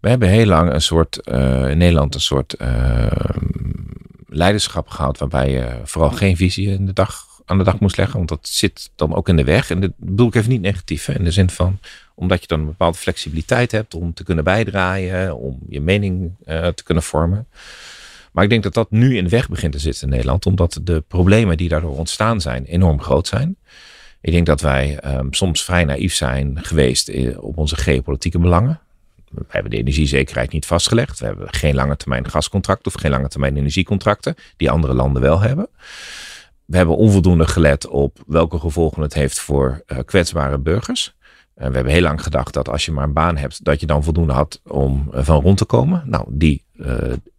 [0.00, 3.06] We hebben heel lang een soort, uh, in Nederland een soort uh,
[4.26, 8.16] leiderschap gehad waarbij je vooral geen visie dag, aan de dag moest leggen.
[8.16, 9.70] Want dat zit dan ook in de weg.
[9.70, 11.08] En dat bedoel ik even niet negatief.
[11.08, 11.78] In de zin van,
[12.14, 16.66] omdat je dan een bepaalde flexibiliteit hebt om te kunnen bijdragen, om je mening uh,
[16.66, 17.46] te kunnen vormen.
[18.32, 20.46] Maar ik denk dat dat nu in de weg begint te zitten in Nederland.
[20.46, 23.56] Omdat de problemen die daardoor ontstaan zijn enorm groot zijn.
[24.26, 28.80] Ik denk dat wij um, soms vrij naïef zijn geweest op onze geopolitieke belangen.
[29.30, 31.18] We hebben de energiezekerheid niet vastgelegd.
[31.18, 35.40] We hebben geen lange termijn gascontracten of geen lange termijn energiecontracten, die andere landen wel
[35.40, 35.68] hebben.
[36.64, 41.16] We hebben onvoldoende gelet op welke gevolgen het heeft voor uh, kwetsbare burgers.
[41.54, 43.86] En we hebben heel lang gedacht dat als je maar een baan hebt, dat je
[43.86, 46.02] dan voldoende had om uh, van rond te komen.
[46.06, 46.64] Nou, die,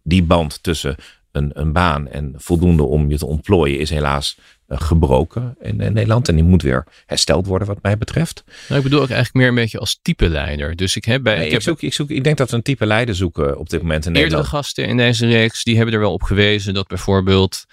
[0.02, 0.96] die band tussen
[1.32, 4.38] een, een baan en voldoende om je te ontplooien is helaas
[4.68, 6.28] gebroken in, in, Nederland.
[6.28, 8.44] En die moet weer hersteld worden wat mij betreft.
[8.46, 10.76] Nou, ik bedoel ook eigenlijk meer een beetje als type leider.
[10.76, 11.36] Dus ik heb bij...
[11.36, 13.68] Nee, ik, ik, zoek, ik, zoek, ik denk dat we een type leider zoeken op
[13.68, 14.48] dit moment in Eerdere Nederland.
[14.48, 17.64] gasten in deze reeks, die hebben er wel op gewezen dat bijvoorbeeld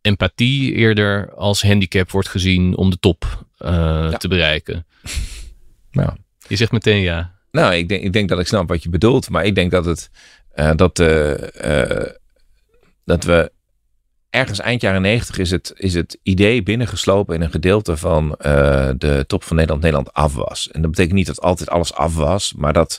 [0.00, 3.70] empathie eerder als handicap wordt gezien om de top uh,
[4.10, 4.16] ja.
[4.16, 4.86] te bereiken.
[5.90, 6.16] Ja.
[6.48, 7.34] Je zegt meteen ja.
[7.50, 9.30] Nou, ik denk, ik denk dat ik snap wat je bedoelt.
[9.30, 10.10] Maar ik denk dat het...
[10.54, 12.02] Uh, dat, uh,
[13.04, 13.52] dat we
[14.34, 18.88] ergens eind jaren negentig is het, is het idee binnengeslopen in een gedeelte van uh,
[18.98, 20.70] de top van Nederland, Nederland af was.
[20.70, 22.98] En dat betekent niet dat altijd alles af was, maar dat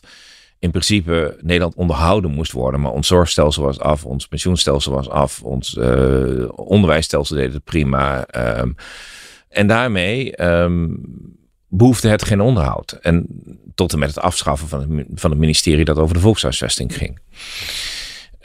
[0.60, 2.82] in principe Nederland onderhouden moest worden.
[2.82, 8.28] Maar ons zorgstelsel was af, ons pensioenstelsel was af, ons uh, onderwijsstelsel deed het prima.
[8.60, 8.76] Um,
[9.50, 11.02] en daarmee um,
[11.68, 12.92] behoefde het geen onderhoud.
[12.92, 13.28] En
[13.76, 17.20] tot en met het afschaffen van het, van het ministerie dat over de volkshuisvesting ging.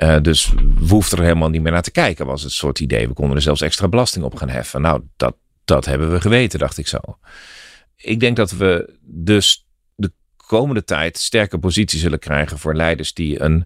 [0.03, 3.09] Uh, dus we hoefden er helemaal niet meer naar te kijken, was het soort idee.
[3.09, 4.81] We konden er zelfs extra belasting op gaan heffen.
[4.81, 6.99] Nou, dat, dat hebben we geweten, dacht ik zo.
[7.97, 13.41] Ik denk dat we dus de komende tijd sterke positie zullen krijgen voor leiders die
[13.43, 13.65] een,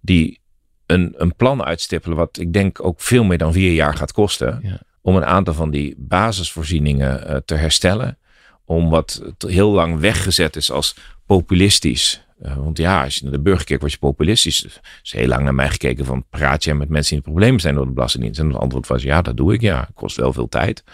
[0.00, 0.40] die
[0.86, 4.60] een, een plan uitstippelen, wat ik denk ook veel meer dan vier jaar gaat kosten.
[4.62, 4.80] Ja.
[5.00, 8.18] Om een aantal van die basisvoorzieningen uh, te herstellen.
[8.64, 10.96] Om wat heel lang weggezet is als
[11.26, 12.24] populistisch.
[12.42, 14.64] Uh, want ja, als je naar de burger kijkt, word je populistisch.
[14.64, 17.32] Er is heel lang naar mij gekeken van, praat je met mensen die in het
[17.32, 18.40] probleem zijn door de Belastingdienst?
[18.40, 19.80] En het antwoord was, ja, dat doe ik, ja.
[19.80, 20.84] Het kost wel veel tijd.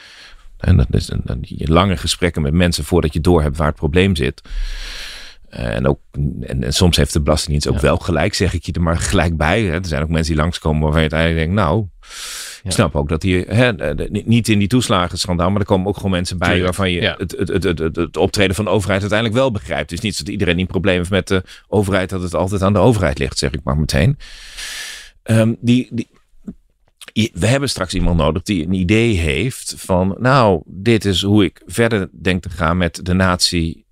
[0.58, 4.16] En dat is een, een, lange gesprekken met mensen voordat je doorhebt waar het probleem
[4.16, 4.42] zit.
[5.50, 6.00] Uh, en, ook,
[6.40, 7.80] en, en, soms heeft de Belastingdienst ook ja.
[7.80, 9.62] wel gelijk, zeg ik je er maar gelijk bij.
[9.62, 9.74] Hè.
[9.74, 11.86] Er zijn ook mensen die langskomen waarvan je uiteindelijk denkt, nou...
[12.62, 16.10] Ik snap ook dat die, hè, niet in die toeslagenschandaal, maar er komen ook gewoon
[16.10, 19.50] mensen bij waarvan je het, het, het, het, het optreden van de overheid uiteindelijk wel
[19.50, 19.90] begrijpt.
[19.90, 22.34] Het is niet zo dat iedereen die een probleem heeft met de overheid, dat het
[22.34, 24.18] altijd aan de overheid ligt, zeg ik maar meteen.
[25.24, 26.08] Um, die, die,
[27.32, 31.62] we hebben straks iemand nodig die een idee heeft van, nou, dit is hoe ik
[31.66, 33.86] verder denk te gaan met de natie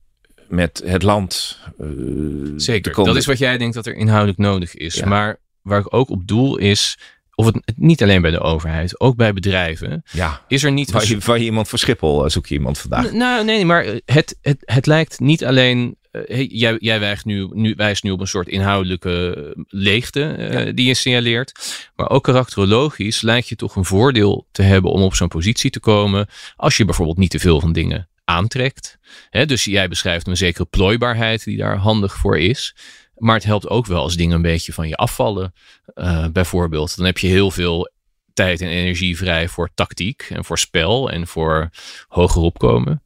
[0.48, 1.58] met het land.
[1.80, 4.94] Uh, Zeker, dat is wat jij denkt dat er inhoudelijk nodig is.
[4.94, 5.06] Ja.
[5.06, 6.98] Maar waar ik ook op doel is,
[7.37, 10.03] of het niet alleen bij de overheid, ook bij bedrijven.
[10.12, 10.91] Ja, is er niet.
[10.91, 13.12] Waar je, waar je iemand voor Schiphol zoek je iemand vandaag?
[13.12, 15.97] Nou, nee, maar het, het, het lijkt niet alleen.
[16.12, 20.72] Uh, jij, jij wijst nu, nu, wijst nu op een soort inhoudelijke leegte uh, ja.
[20.72, 21.53] die je signaleert.
[21.97, 25.80] Maar ook karakterologisch lijkt je toch een voordeel te hebben om op zo'n positie te
[25.80, 26.28] komen.
[26.57, 28.99] Als je bijvoorbeeld niet te veel van dingen aantrekt.
[29.30, 32.76] He, dus jij beschrijft een zekere plooibaarheid die daar handig voor is.
[33.16, 35.54] Maar het helpt ook wel als dingen een beetje van je afvallen.
[35.94, 37.90] Uh, bijvoorbeeld, dan heb je heel veel
[38.36, 41.70] tijd en energie vrij voor tactiek en voor spel en voor
[42.08, 43.02] hoger opkomen.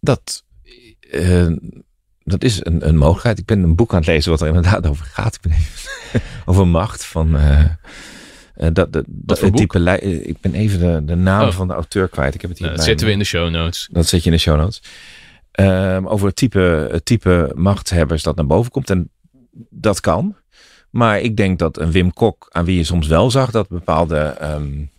[0.00, 0.44] Dat,
[1.00, 1.56] uh,
[2.22, 3.38] dat is een, een mogelijkheid.
[3.38, 5.34] Ik ben een boek aan het lezen wat er inderdaad over gaat.
[5.34, 7.36] Ik ben even over macht van.
[7.36, 7.64] Uh,
[8.56, 11.54] uh, dat, dat, type ik ben even de, de naam oh.
[11.54, 12.34] van de auteur kwijt.
[12.34, 13.88] Ik heb het hier nou, dat zetten we in de show notes.
[13.92, 14.82] Dat zet je in de show notes.
[15.60, 18.90] Um, over het type, het type machthebbers dat naar boven komt.
[18.90, 19.10] En
[19.70, 20.36] dat kan.
[20.90, 24.36] Maar ik denk dat een Wim Kok, aan wie je soms wel zag dat bepaalde
[24.42, 24.90] um,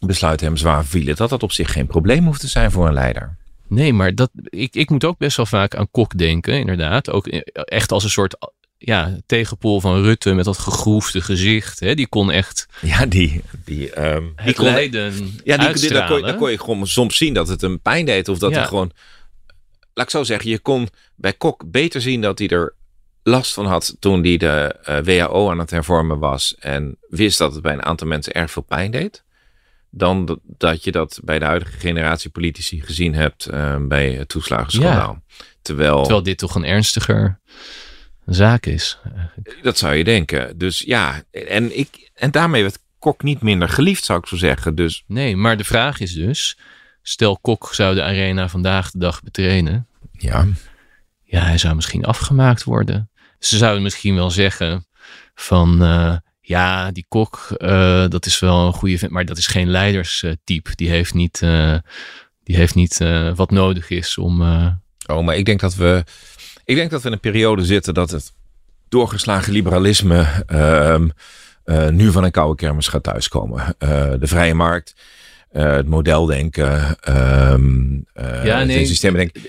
[0.00, 2.92] besluiten hem zwaar vielen, dat dat op zich geen probleem hoeft te zijn voor een
[2.92, 3.36] leider.
[3.66, 7.10] Nee, maar dat, ik, ik moet ook best wel vaak aan Kok denken, inderdaad.
[7.10, 8.36] Ook echt als een soort
[8.78, 11.80] ja, tegenpool van Rutte met dat gegroefde gezicht.
[11.80, 11.94] Hè?
[11.94, 15.12] Die kon echt Ja, die, die, ehm, die kon, lijden
[15.44, 18.06] ja, die, daar, kon, je- daar kon je gewoon soms zien dat het hem pijn
[18.06, 18.28] deed.
[18.28, 18.56] Of dat Ja.
[18.58, 18.90] hij gewoon,
[19.98, 22.74] laat ik zo zeggen, je kon bij Kok beter zien dat hij er
[23.22, 26.54] last van had toen hij de eh, WHO aan het hervormen was.
[26.58, 29.24] En wist dat het bij een aantal mensen erg veel pijn deed.
[29.90, 35.22] Dan dat, je dat bij de huidige generatie politici gezien hebt eh, bij het toeslagenschandaal.
[35.62, 37.40] Terwijl, Terwijl dit toch een ernstiger
[38.26, 38.98] zaak is.
[39.62, 40.58] dat zou je denken.
[40.58, 44.74] Dus ja, en, ik, en daarmee werd Kok niet minder geliefd, zou ik zo zeggen.
[44.74, 46.58] Dus Nee, maar de vraag is dus,
[47.02, 49.87] stel Kok zou de arena vandaag de dag betreden.
[50.18, 50.46] Ja,
[51.22, 53.10] Ja, hij zou misschien afgemaakt worden.
[53.38, 54.86] Ze zouden misschien wel zeggen
[55.34, 59.46] van, eh, ja, die Kok, eh, dat is wel een goede vent, maar dat is
[59.46, 60.70] geen leiderstype.
[60.74, 61.76] Die heeft niet, eh,
[62.42, 62.98] die heeft niet
[63.34, 64.42] wat nodig is om...
[65.06, 66.04] Oh, maar ik denk dat we.
[66.64, 68.32] Ik denk dat we in een periode zitten dat het
[68.88, 71.08] doorgeslagen liberalisme ehm,
[71.64, 73.74] eh, nu van een koude kermis gaat thuiskomen.
[73.78, 74.94] De vrije markt,
[75.50, 78.78] eh, het modeldenken, ehm eh Ja, nee.
[78.78, 79.42] het systeemdenken.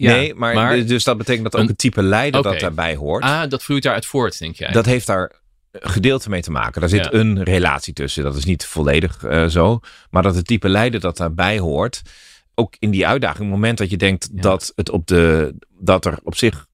[0.00, 3.22] ja, nee, maar, dus dat betekent dat ook een- het type leider dat daarbij hoort.
[3.22, 4.72] ah, dat vloeit daaruit voort, denk jij?
[4.72, 5.32] Dat heeft daar
[5.72, 6.80] gedeelte mee te maken.
[6.80, 7.12] Daar zit Ja.
[7.12, 8.22] een relatie tussen.
[8.24, 9.80] Dat is niet volledig zo.
[10.10, 12.02] Maar dat het type leider dat daarbij hoort.
[12.54, 14.40] Ook in die uitdaging, het moment dat je denkt Ja.
[14.40, 16.66] dat, het op de, dat er op zich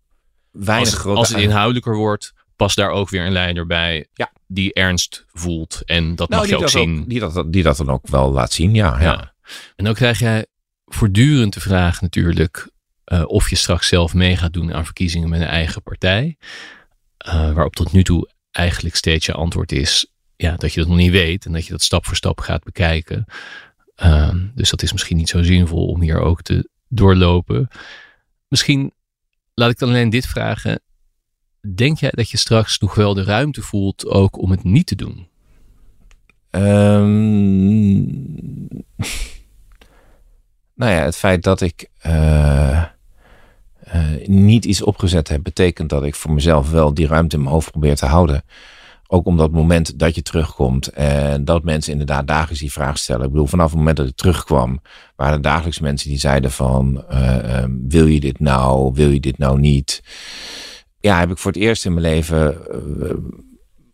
[0.50, 4.06] weinig als, het, grote als het inhoudelijker wordt, past daar ook weer een leider bij
[4.14, 4.32] Ja.
[4.54, 5.82] Die ernst voelt.
[5.84, 7.04] En dat Nou, mag je ook zien.
[7.08, 9.00] die, dat, die dat dan ook wel laat zien, ja.
[9.00, 9.02] ja.
[9.02, 9.34] Ja.
[9.76, 10.46] En dan krijg jij
[10.84, 12.70] voortdurend de vraag natuurlijk
[13.04, 16.36] eh, of je straks zelf mee gaat doen aan verkiezingen met een eigen partij.
[17.16, 20.98] Eh, waarop tot nu toe eigenlijk steeds je antwoord is ja, dat je dat nog
[20.98, 23.24] niet weet en dat je dat stap voor stap gaat bekijken.
[23.94, 27.68] Ehm, dus dat is misschien niet zo zinvol om hier ook te doorlopen.
[28.48, 28.92] Misschien
[29.54, 30.80] laat ik dan alleen dit vragen.
[31.68, 34.94] Denk jij dat je straks nog wel de ruimte voelt ook om het niet te
[34.94, 35.28] doen?
[36.50, 38.02] Ehm,
[40.74, 42.82] nou ja, het feit dat ik eh,
[43.78, 47.54] eh, niet iets opgezet heb, betekent dat ik voor mezelf wel die ruimte in mijn
[47.54, 48.44] hoofd probeer te houden.
[49.06, 53.24] Ook om dat moment dat je terugkomt en dat mensen inderdaad dagelijks die vraag stellen.
[53.24, 54.80] Ik bedoel, vanaf het moment dat ik terugkwam,
[55.16, 59.20] waren er dagelijks mensen die zeiden van, eh, ehm, wil je dit nou, wil je
[59.20, 60.02] dit nou niet?
[61.02, 63.14] Ja, heb ik voor het eerst in mijn leven eh,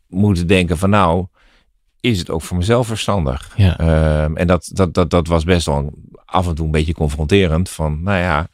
[0.07, 1.27] moeten denken van nou,
[2.01, 3.53] is het ook voor mezelf verstandig?
[3.57, 3.79] Ja.
[3.79, 5.93] Ehm, en dat, dat, dat, dat was best wel
[6.25, 7.69] af en toe een beetje confronterend.
[7.69, 8.49] Van, nou ja,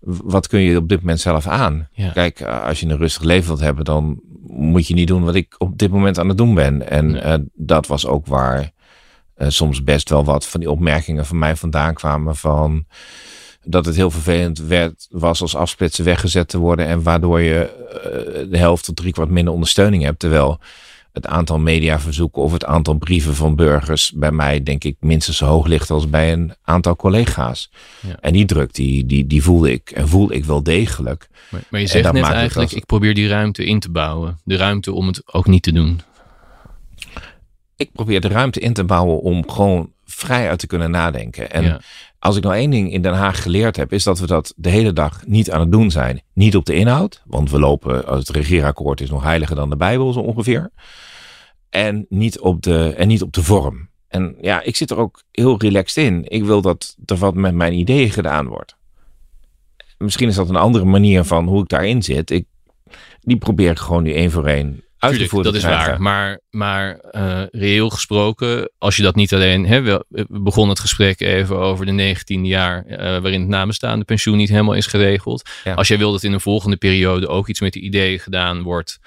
[0.00, 1.88] wat kun je op dit moment zelf aan?
[1.92, 2.10] Ja.
[2.10, 5.54] Kijk, als je een rustig leven wilt hebben, dan moet je niet doen wat ik
[5.58, 6.88] op dit moment aan het doen ben.
[6.90, 8.70] En eh, dat was ook waar
[9.34, 12.86] eh, soms best wel wat van die opmerkingen van mij vandaan kwamen van
[13.64, 18.50] dat het heel vervelend werd, was als afsplitsen weggezet te worden en waardoor je eh,
[18.50, 20.18] de helft tot drie kwart minder ondersteuning hebt.
[20.18, 20.58] Terwijl
[21.12, 25.46] het aantal mediaverzoeken of het aantal brieven van burgers bij mij denk ik minstens zo
[25.46, 27.70] hoog ligt als bij een aantal collega's.
[28.00, 28.16] Ja.
[28.20, 31.28] En die druk, die, die, die voelde ik en voel ik wel degelijk.
[31.50, 34.38] Maar, maar je zegt net eigenlijk, als- ik probeer die ruimte in te bouwen.
[34.44, 36.00] De ruimte om het ook niet te doen.
[37.76, 41.50] Ik probeer de ruimte in te bouwen om gewoon vrij uit te kunnen nadenken.
[41.50, 41.80] En Ja.
[42.20, 44.68] Als ik nou één ding in Den Haag geleerd heb, is dat we dat de
[44.68, 46.22] hele dag niet aan het doen zijn.
[46.32, 49.76] Niet op de inhoud, want we lopen, als het regeerakkoord is nog heiliger dan de
[49.76, 50.70] Bijbel zo ongeveer.
[51.70, 53.88] En niet op de, en niet op de vorm.
[54.08, 56.24] En ja, ik zit er ook heel relaxed in.
[56.28, 58.76] Ik wil dat er wat met mijn ideeën gedaan wordt.
[59.98, 62.30] Misschien is dat een andere manier van hoe ik daarin zit.
[62.30, 62.44] Ik,
[63.20, 65.90] die probeer ik gewoon nu één voor één uitgevoerd dat is krijgen.
[65.90, 66.00] waar.
[66.00, 69.66] Maar, maar eh, reëel gesproken, als je dat niet alleen...
[69.66, 72.84] Hè, we, we begonnen het gesprek even over de 19e jaar...
[72.84, 75.48] eh, waarin het namenstaande pensioen niet helemaal is geregeld.
[75.64, 75.74] Ja.
[75.74, 78.98] Als jij wil dat in een volgende periode ook iets met die ideeën gedaan wordt...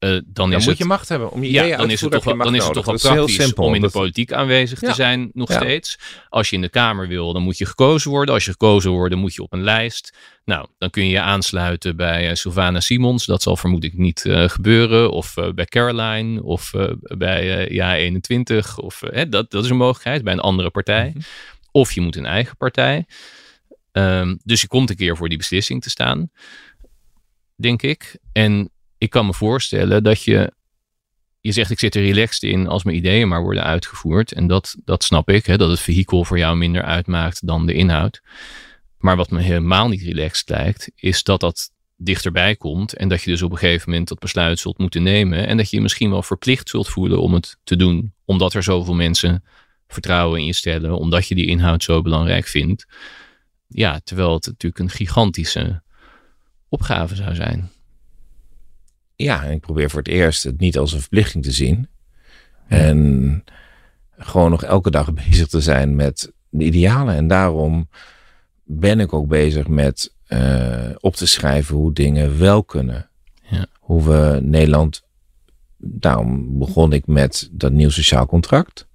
[0.00, 2.00] eh, dan Dan is moet het je macht hebben om je ideeën Ja, dan is
[2.00, 2.84] het toch wel, is het toch.
[2.84, 3.64] Dat praktisch simpel.
[3.64, 4.92] om in de politiek aanwezig te Ja.
[4.92, 5.54] zijn, nog Ja.
[5.60, 5.98] steeds.
[6.28, 8.34] Als je in de Kamer wil, dan moet je gekozen worden.
[8.34, 10.16] Als je gekozen wordt, dan moet je op een lijst.
[10.44, 13.26] Nou, dan kun je je aansluiten bij eh, Sylvana Simons.
[13.26, 15.10] Dat zal vermoedelijk niet eh, gebeuren.
[15.12, 16.42] Of bij Caroline.
[16.42, 16.70] Of
[17.18, 18.76] bij eh Ja21.
[18.76, 21.08] Of, hè, dat, dat is een mogelijkheid bij een andere partij.
[21.14, 21.20] Mhm.
[21.72, 23.06] Of je moet een eigen partij.
[23.92, 26.30] Ehm, dus je komt een keer voor die beslissing te staan.
[27.56, 28.18] Denk ik.
[28.32, 28.70] En
[29.00, 30.52] ik kan me voorstellen dat je
[31.40, 34.32] je zegt ik zit er relaxed in als mijn ideeën maar worden uitgevoerd.
[34.32, 37.72] En dat, dat snap ik, hè, dat het vehikel voor jou minder uitmaakt dan de
[37.72, 38.22] inhoud.
[38.98, 42.94] Maar wat me helemaal niet relaxed lijkt, is dat dat dichterbij komt.
[42.94, 45.46] En dat je dus op een gegeven moment dat besluit zult moeten nemen.
[45.46, 48.12] En dat je je misschien wel verplicht zult voelen om het te doen.
[48.24, 49.44] Omdat er zoveel mensen
[49.88, 50.98] vertrouwen in je stellen.
[50.98, 52.86] Omdat je die inhoud zo belangrijk vindt.
[53.68, 55.82] Ja, terwijl het natuurlijk een gigantische
[56.68, 57.70] opgave zou zijn.
[59.22, 61.88] Ja, en ik probeer voor het eerst het niet als een verplichting te zien.
[62.68, 63.44] En
[64.18, 67.14] gewoon nog elke dag bezig te zijn met de idealen.
[67.14, 67.88] En daarom
[68.62, 73.08] ben ik ook bezig met uh, op te schrijven hoe dingen wel kunnen.
[73.42, 73.66] Ja.
[73.80, 75.02] Hoe we Nederland.
[75.76, 78.86] Daarom begon ik met dat nieuw sociaal contract.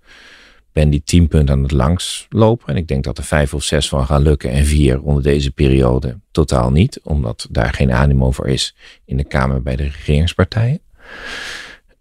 [0.75, 2.67] Ben die tien punten aan het langs lopen.
[2.67, 4.51] En ik denk dat er vijf of zes van gaan lukken.
[4.51, 6.99] En vier onder deze periode totaal niet.
[7.03, 10.79] Omdat daar geen animo voor is in de Kamer bij de regeringspartijen.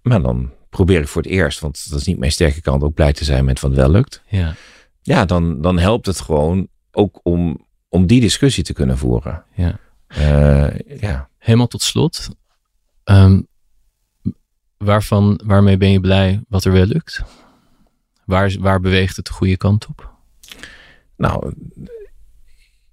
[0.03, 2.95] Maar dan probeer ik voor het eerst, want dat is niet mijn sterke kant, ook
[2.95, 4.23] blij te zijn met wat wel lukt.
[4.29, 4.55] Ja,
[5.03, 9.45] Ja, dan, dan helpt het gewoon ook om, om die discussie te kunnen voeren.
[9.55, 9.79] ja.
[10.07, 11.29] Eh, ja.
[11.39, 12.29] Helemaal tot slot.
[13.05, 13.41] Ehm,
[14.77, 17.23] waarvan, waarmee ben je blij wat er wel lukt?
[18.27, 20.13] Waar, waar beweegt het de goede kant op?
[21.17, 21.55] Nou,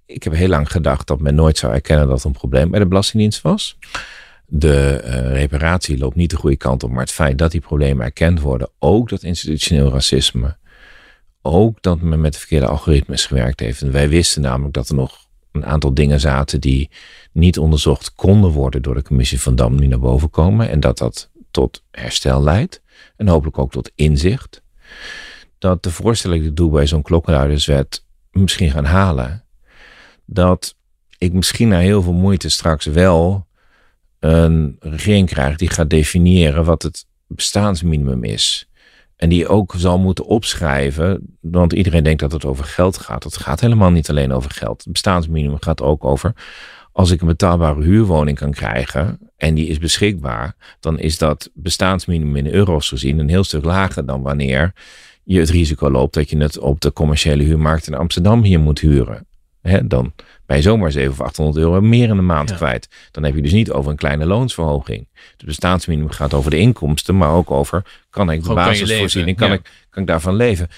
[0.06, 2.86] ik heb heel lang gedacht dat men nooit zou erkennen dat een probleem bij de
[2.86, 3.78] Belastingdienst was.
[4.46, 8.04] De eh, reparatie loopt niet de goede kant op, maar het feit dat die problemen
[8.04, 10.56] erkend worden, ook dat institutioneel racisme,
[11.42, 13.80] ook dat men met de verkeerde algoritmes gewerkt heeft.
[13.80, 16.90] Wij wisten namelijk dat er nog een aantal dingen zaten die
[17.32, 20.68] niet onderzocht konden worden door de commissie van Dam die naar boven komen.
[20.68, 22.82] En dat dat tot herstel leidt.
[23.16, 24.61] En hopelijk ook tot inzicht.
[25.58, 29.44] Dat de voorstellen die doe bij zo'n klokkenluiderswet misschien gaan halen.
[30.24, 30.74] Dat
[31.18, 33.46] ik misschien na heel veel moeite straks wel
[34.18, 38.68] een regering krijg die gaat definiëren wat het bestaansminimum is.
[39.16, 43.24] En die ook zal moeten opschrijven, want iedereen denkt dat het over geld gaat.
[43.24, 44.82] Het gaat helemaal niet alleen over geld.
[44.82, 46.32] Het bestaansminimum gaat ook over,
[46.92, 52.36] als ik een betaalbare huurwoning kan krijgen en die is beschikbaar, dan is dat bestaansminimum
[52.36, 54.72] in euro's gezien een heel stuk lager dan wanneer
[55.24, 58.80] je het risico loopt dat je het op de commerciële huurmarkt in Amsterdam hier moet
[58.80, 59.26] huren.
[59.62, 60.12] Hè, dan
[60.46, 62.56] ben je zomaar 700 of 800 euro meer in de maand Ja.
[62.56, 62.88] kwijt.
[63.10, 65.06] Dan heb je dus niet over een kleine loonsverhoging.
[65.36, 69.48] Het bestaansminimum gaat over de inkomsten, maar ook over kan ik de Gewoon basisvoorziening, kan,
[69.48, 69.54] ja.
[69.54, 70.68] ik, kan ik daarvan leven.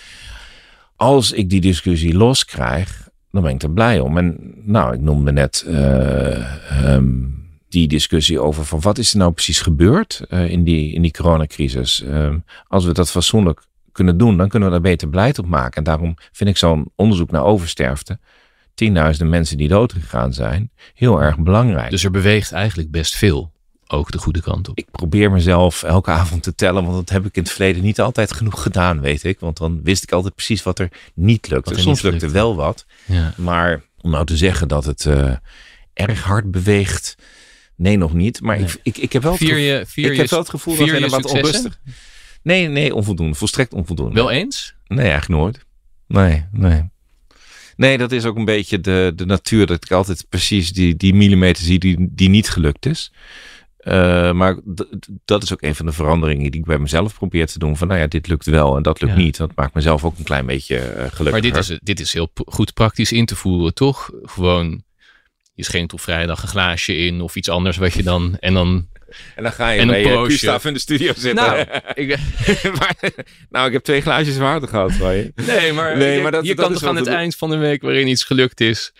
[0.96, 4.18] Als ik die discussie loskrijg, dan ben ik er blij om.
[4.18, 7.42] En nou, ik noemde net eh, ehm,
[7.74, 11.10] die discussie over van wat is er nou precies gebeurd eh, in, die, in die
[11.10, 12.02] coronacrisis.
[12.02, 13.60] Ehm, als we dat fatsoenlijk
[13.92, 15.76] kunnen doen, dan kunnen we daar beter beleid op maken.
[15.76, 18.18] En daarom vind ik zo'n onderzoek naar oversterfte,
[18.74, 21.90] tienduizenden mensen die doodgegaan zijn, heel erg belangrijk.
[21.90, 23.52] Dus er beweegt eigenlijk best veel.
[23.86, 24.78] Ook de goede kant op.
[24.78, 28.00] ik probeer mezelf elke avond te tellen, want dat heb ik in het verleden niet
[28.00, 29.40] altijd genoeg gedaan, weet ik.
[29.40, 31.70] Want dan wist ik altijd precies wat er niet lukte.
[31.74, 32.38] Er Soms niet lukte lukte.
[32.40, 33.32] wel wat, Ja.
[33.36, 35.32] maar om nou te zeggen dat het eh,
[35.92, 37.16] erg hard beweegt,
[37.76, 38.40] nee, nog niet.
[38.40, 38.66] Maar Nee.
[38.66, 40.76] ik, ik, ik heb wel het Vier je, vier ik je, heb wel het gevoel
[40.76, 41.80] dat we je wat onrustig.
[42.42, 44.14] Nee, nee, onvoldoende, volstrekt onvoldoende.
[44.14, 44.74] Wel eens?
[44.86, 45.64] Nee, eigenlijk nooit.
[46.06, 46.82] Nee, nee.
[47.76, 49.66] Nee, dat is ook een beetje de, de natuur.
[49.66, 53.12] Dat ik altijd precies die, die millimeter zie die, die niet gelukt is.
[53.76, 54.58] Eh, maar
[55.24, 57.76] dat is ook een van de veranderingen die ik bij mezelf probeer te doen.
[57.76, 59.18] Van nou ja, dit lukt wel en dat lukt Ja.
[59.18, 59.36] niet.
[59.36, 61.30] Dat maakt mezelf ook een klein beetje eh gelukkiger.
[61.30, 64.10] Maar dit is, dit is heel goed praktisch in te voeren, toch?
[64.22, 64.82] Gewoon,
[65.54, 68.36] je schenkt op vrijdag een glaasje in of iets anders wat je dan...
[68.40, 68.88] En dan
[69.36, 70.30] En dan ga je en een bij eh, proostje.
[70.38, 71.34] Gustav in de studio zitten.
[71.34, 72.18] Nou, ik,
[72.78, 72.96] Maar-
[73.50, 75.32] nou, ik heb twee glaasjes water gehad van je.
[75.34, 77.56] nee, maar, Nee, je, maar dat- je dat kan toch aan het eind van de
[77.56, 78.92] week waarin iets gelukt is...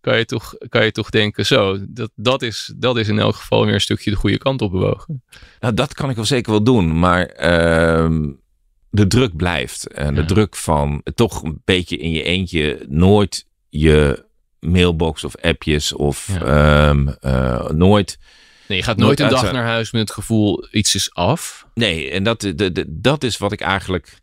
[0.00, 3.34] Kan je, toch, kan je toch denken, zo, dat, dat, is, dat is in elk
[3.34, 5.22] geval weer een stukje de goede kant op bewogen.
[5.60, 6.98] Nou, dat kan ik wel zeker wel doen.
[6.98, 8.30] Maar ehm,
[8.90, 9.86] de druk blijft.
[9.92, 10.26] En de Ja.
[10.26, 14.24] druk van toch een beetje in je eentje nooit je
[14.64, 16.88] mailbox of appjes of Ja.
[16.88, 18.18] ehm, eh, nooit.
[18.68, 21.66] Nee, je gaat Nooit nooit een dag naar huis met het gevoel, iets is af.
[21.74, 24.18] Nee, en dat, de, de, dat is wat ik eigenlijk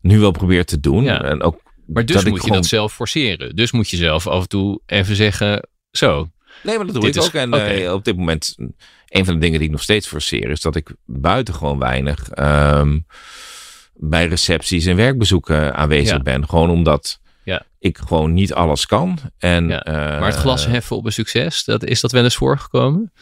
[0.00, 1.04] nu wel probeer te doen.
[1.04, 1.22] Ja.
[1.22, 3.56] En ook Maar dus moet je gewoon- dat zelf forceren.
[3.56, 6.28] Dus moet je zelf af en toe even zeggen, zo,
[6.62, 7.34] Nee, maar dat doe Dit ik is- ook.
[7.34, 8.54] En eh, op dit moment,
[9.06, 12.98] een van de dingen die ik nog steeds forceer, is dat ik buitengewoon weinig ehm,
[13.94, 16.22] bij recepties en werkbezoeken aanwezig Ja.
[16.22, 16.48] ben.
[16.48, 17.62] Gewoon omdat Ja.
[17.78, 19.18] ik gewoon niet alles kan.
[19.38, 19.82] En, Ja.
[19.82, 23.12] eh, maar het glas heffen op een succes, dat, is dat wel eens voorgekomen?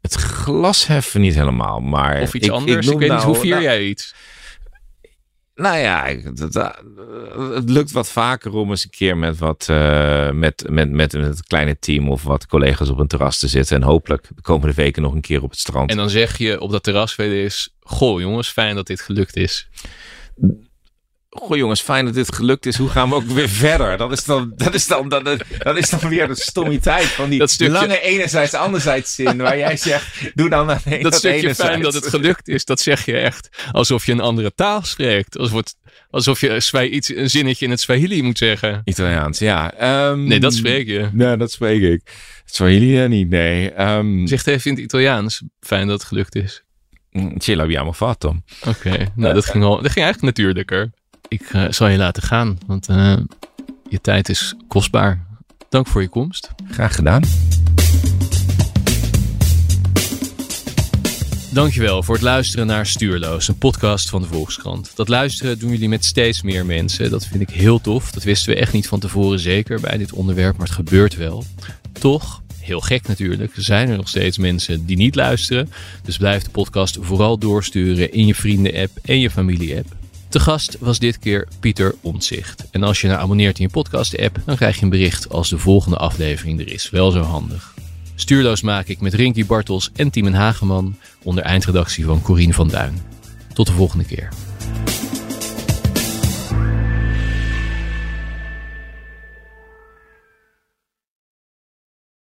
[0.00, 2.20] Het glas heffen niet helemaal, maar...
[2.20, 2.86] Of iets ik, anders?
[2.86, 4.14] Ik, weet niet, nou- hoe vier nou, jij iets?
[5.54, 6.04] Nou ja,
[7.54, 11.34] het lukt wat vaker om eens een keer met wat eh, met, met, met, een
[11.46, 13.76] kleine team of wat collega's op een terras te zitten.
[13.76, 15.90] En hopelijk de komende weken nog een keer op het strand.
[15.90, 19.36] En dan zeg je op dat terras wel eens, goh jongens, fijn dat dit gelukt
[19.36, 19.68] is.
[21.36, 22.76] Goh jongens, fijn dat dit gelukt is.
[22.76, 23.96] Hoe gaan we ook weer verder?
[23.96, 25.24] Dat is dan, dat is dan, dat,
[25.58, 29.36] dat is dan weer de stommiteit van die stukje- lange enerzijds, anderzijds zin.
[29.36, 31.70] Waar jij zegt, doe dan alleen dat dat, stukje enerzijds.
[31.70, 35.38] fijn dat het gelukt is, dat zeg je echt alsof je een andere taal spreekt.
[35.38, 35.76] Alsof, het,
[36.10, 38.80] alsof je een iets, een zinnetje in het Swahili moet zeggen.
[38.84, 39.72] Italiaans, ja.
[39.74, 41.08] Ehm, Nee, dat spreek je.
[41.12, 42.00] Nee, dat spreek ik.
[42.44, 43.70] Swahili eh, niet, nee.
[43.72, 45.42] Ehm Zeg het even in het Italiaans.
[45.60, 46.62] Fijn dat het gelukt is.
[47.38, 48.36] ce l'abbiamo fatto.
[48.66, 50.90] Oké, nou dat ging, al, dat ging eigenlijk natuurlijker.
[51.28, 53.16] Ik eh, zal je laten gaan, want eh,
[53.88, 55.26] je tijd is kostbaar.
[55.68, 56.50] Dank voor je komst.
[56.70, 57.22] Graag gedaan.
[61.54, 64.92] Dankjewel voor het luisteren naar Stuurloos, een podcast van de Volkskrant.
[64.94, 67.10] Dat luisteren doen jullie met steeds meer mensen.
[67.10, 68.10] Dat vind ik heel tof.
[68.10, 71.44] Dat wisten we echt niet van tevoren zeker bij dit onderwerp, maar het gebeurt wel.
[71.92, 75.70] Toch, heel gek natuurlijk, zijn er nog steeds mensen die niet luisteren.
[76.02, 80.03] Dus blijf de podcast vooral doorsturen in je vrienden-app en je familie-app.
[80.34, 82.70] Te gast was dit keer Pieter Omtzigt.
[82.70, 85.58] En als je nou abonneert in je podcast-app, dan krijg je een bericht als de
[85.58, 86.90] volgende aflevering er is.
[86.90, 87.74] Wel zo handig.
[88.14, 93.02] Stuurloos maak ik met Rinky Bartels en Tiemen Hageman onder eindredactie van Corine van Duin.
[93.52, 94.28] Tot de volgende keer.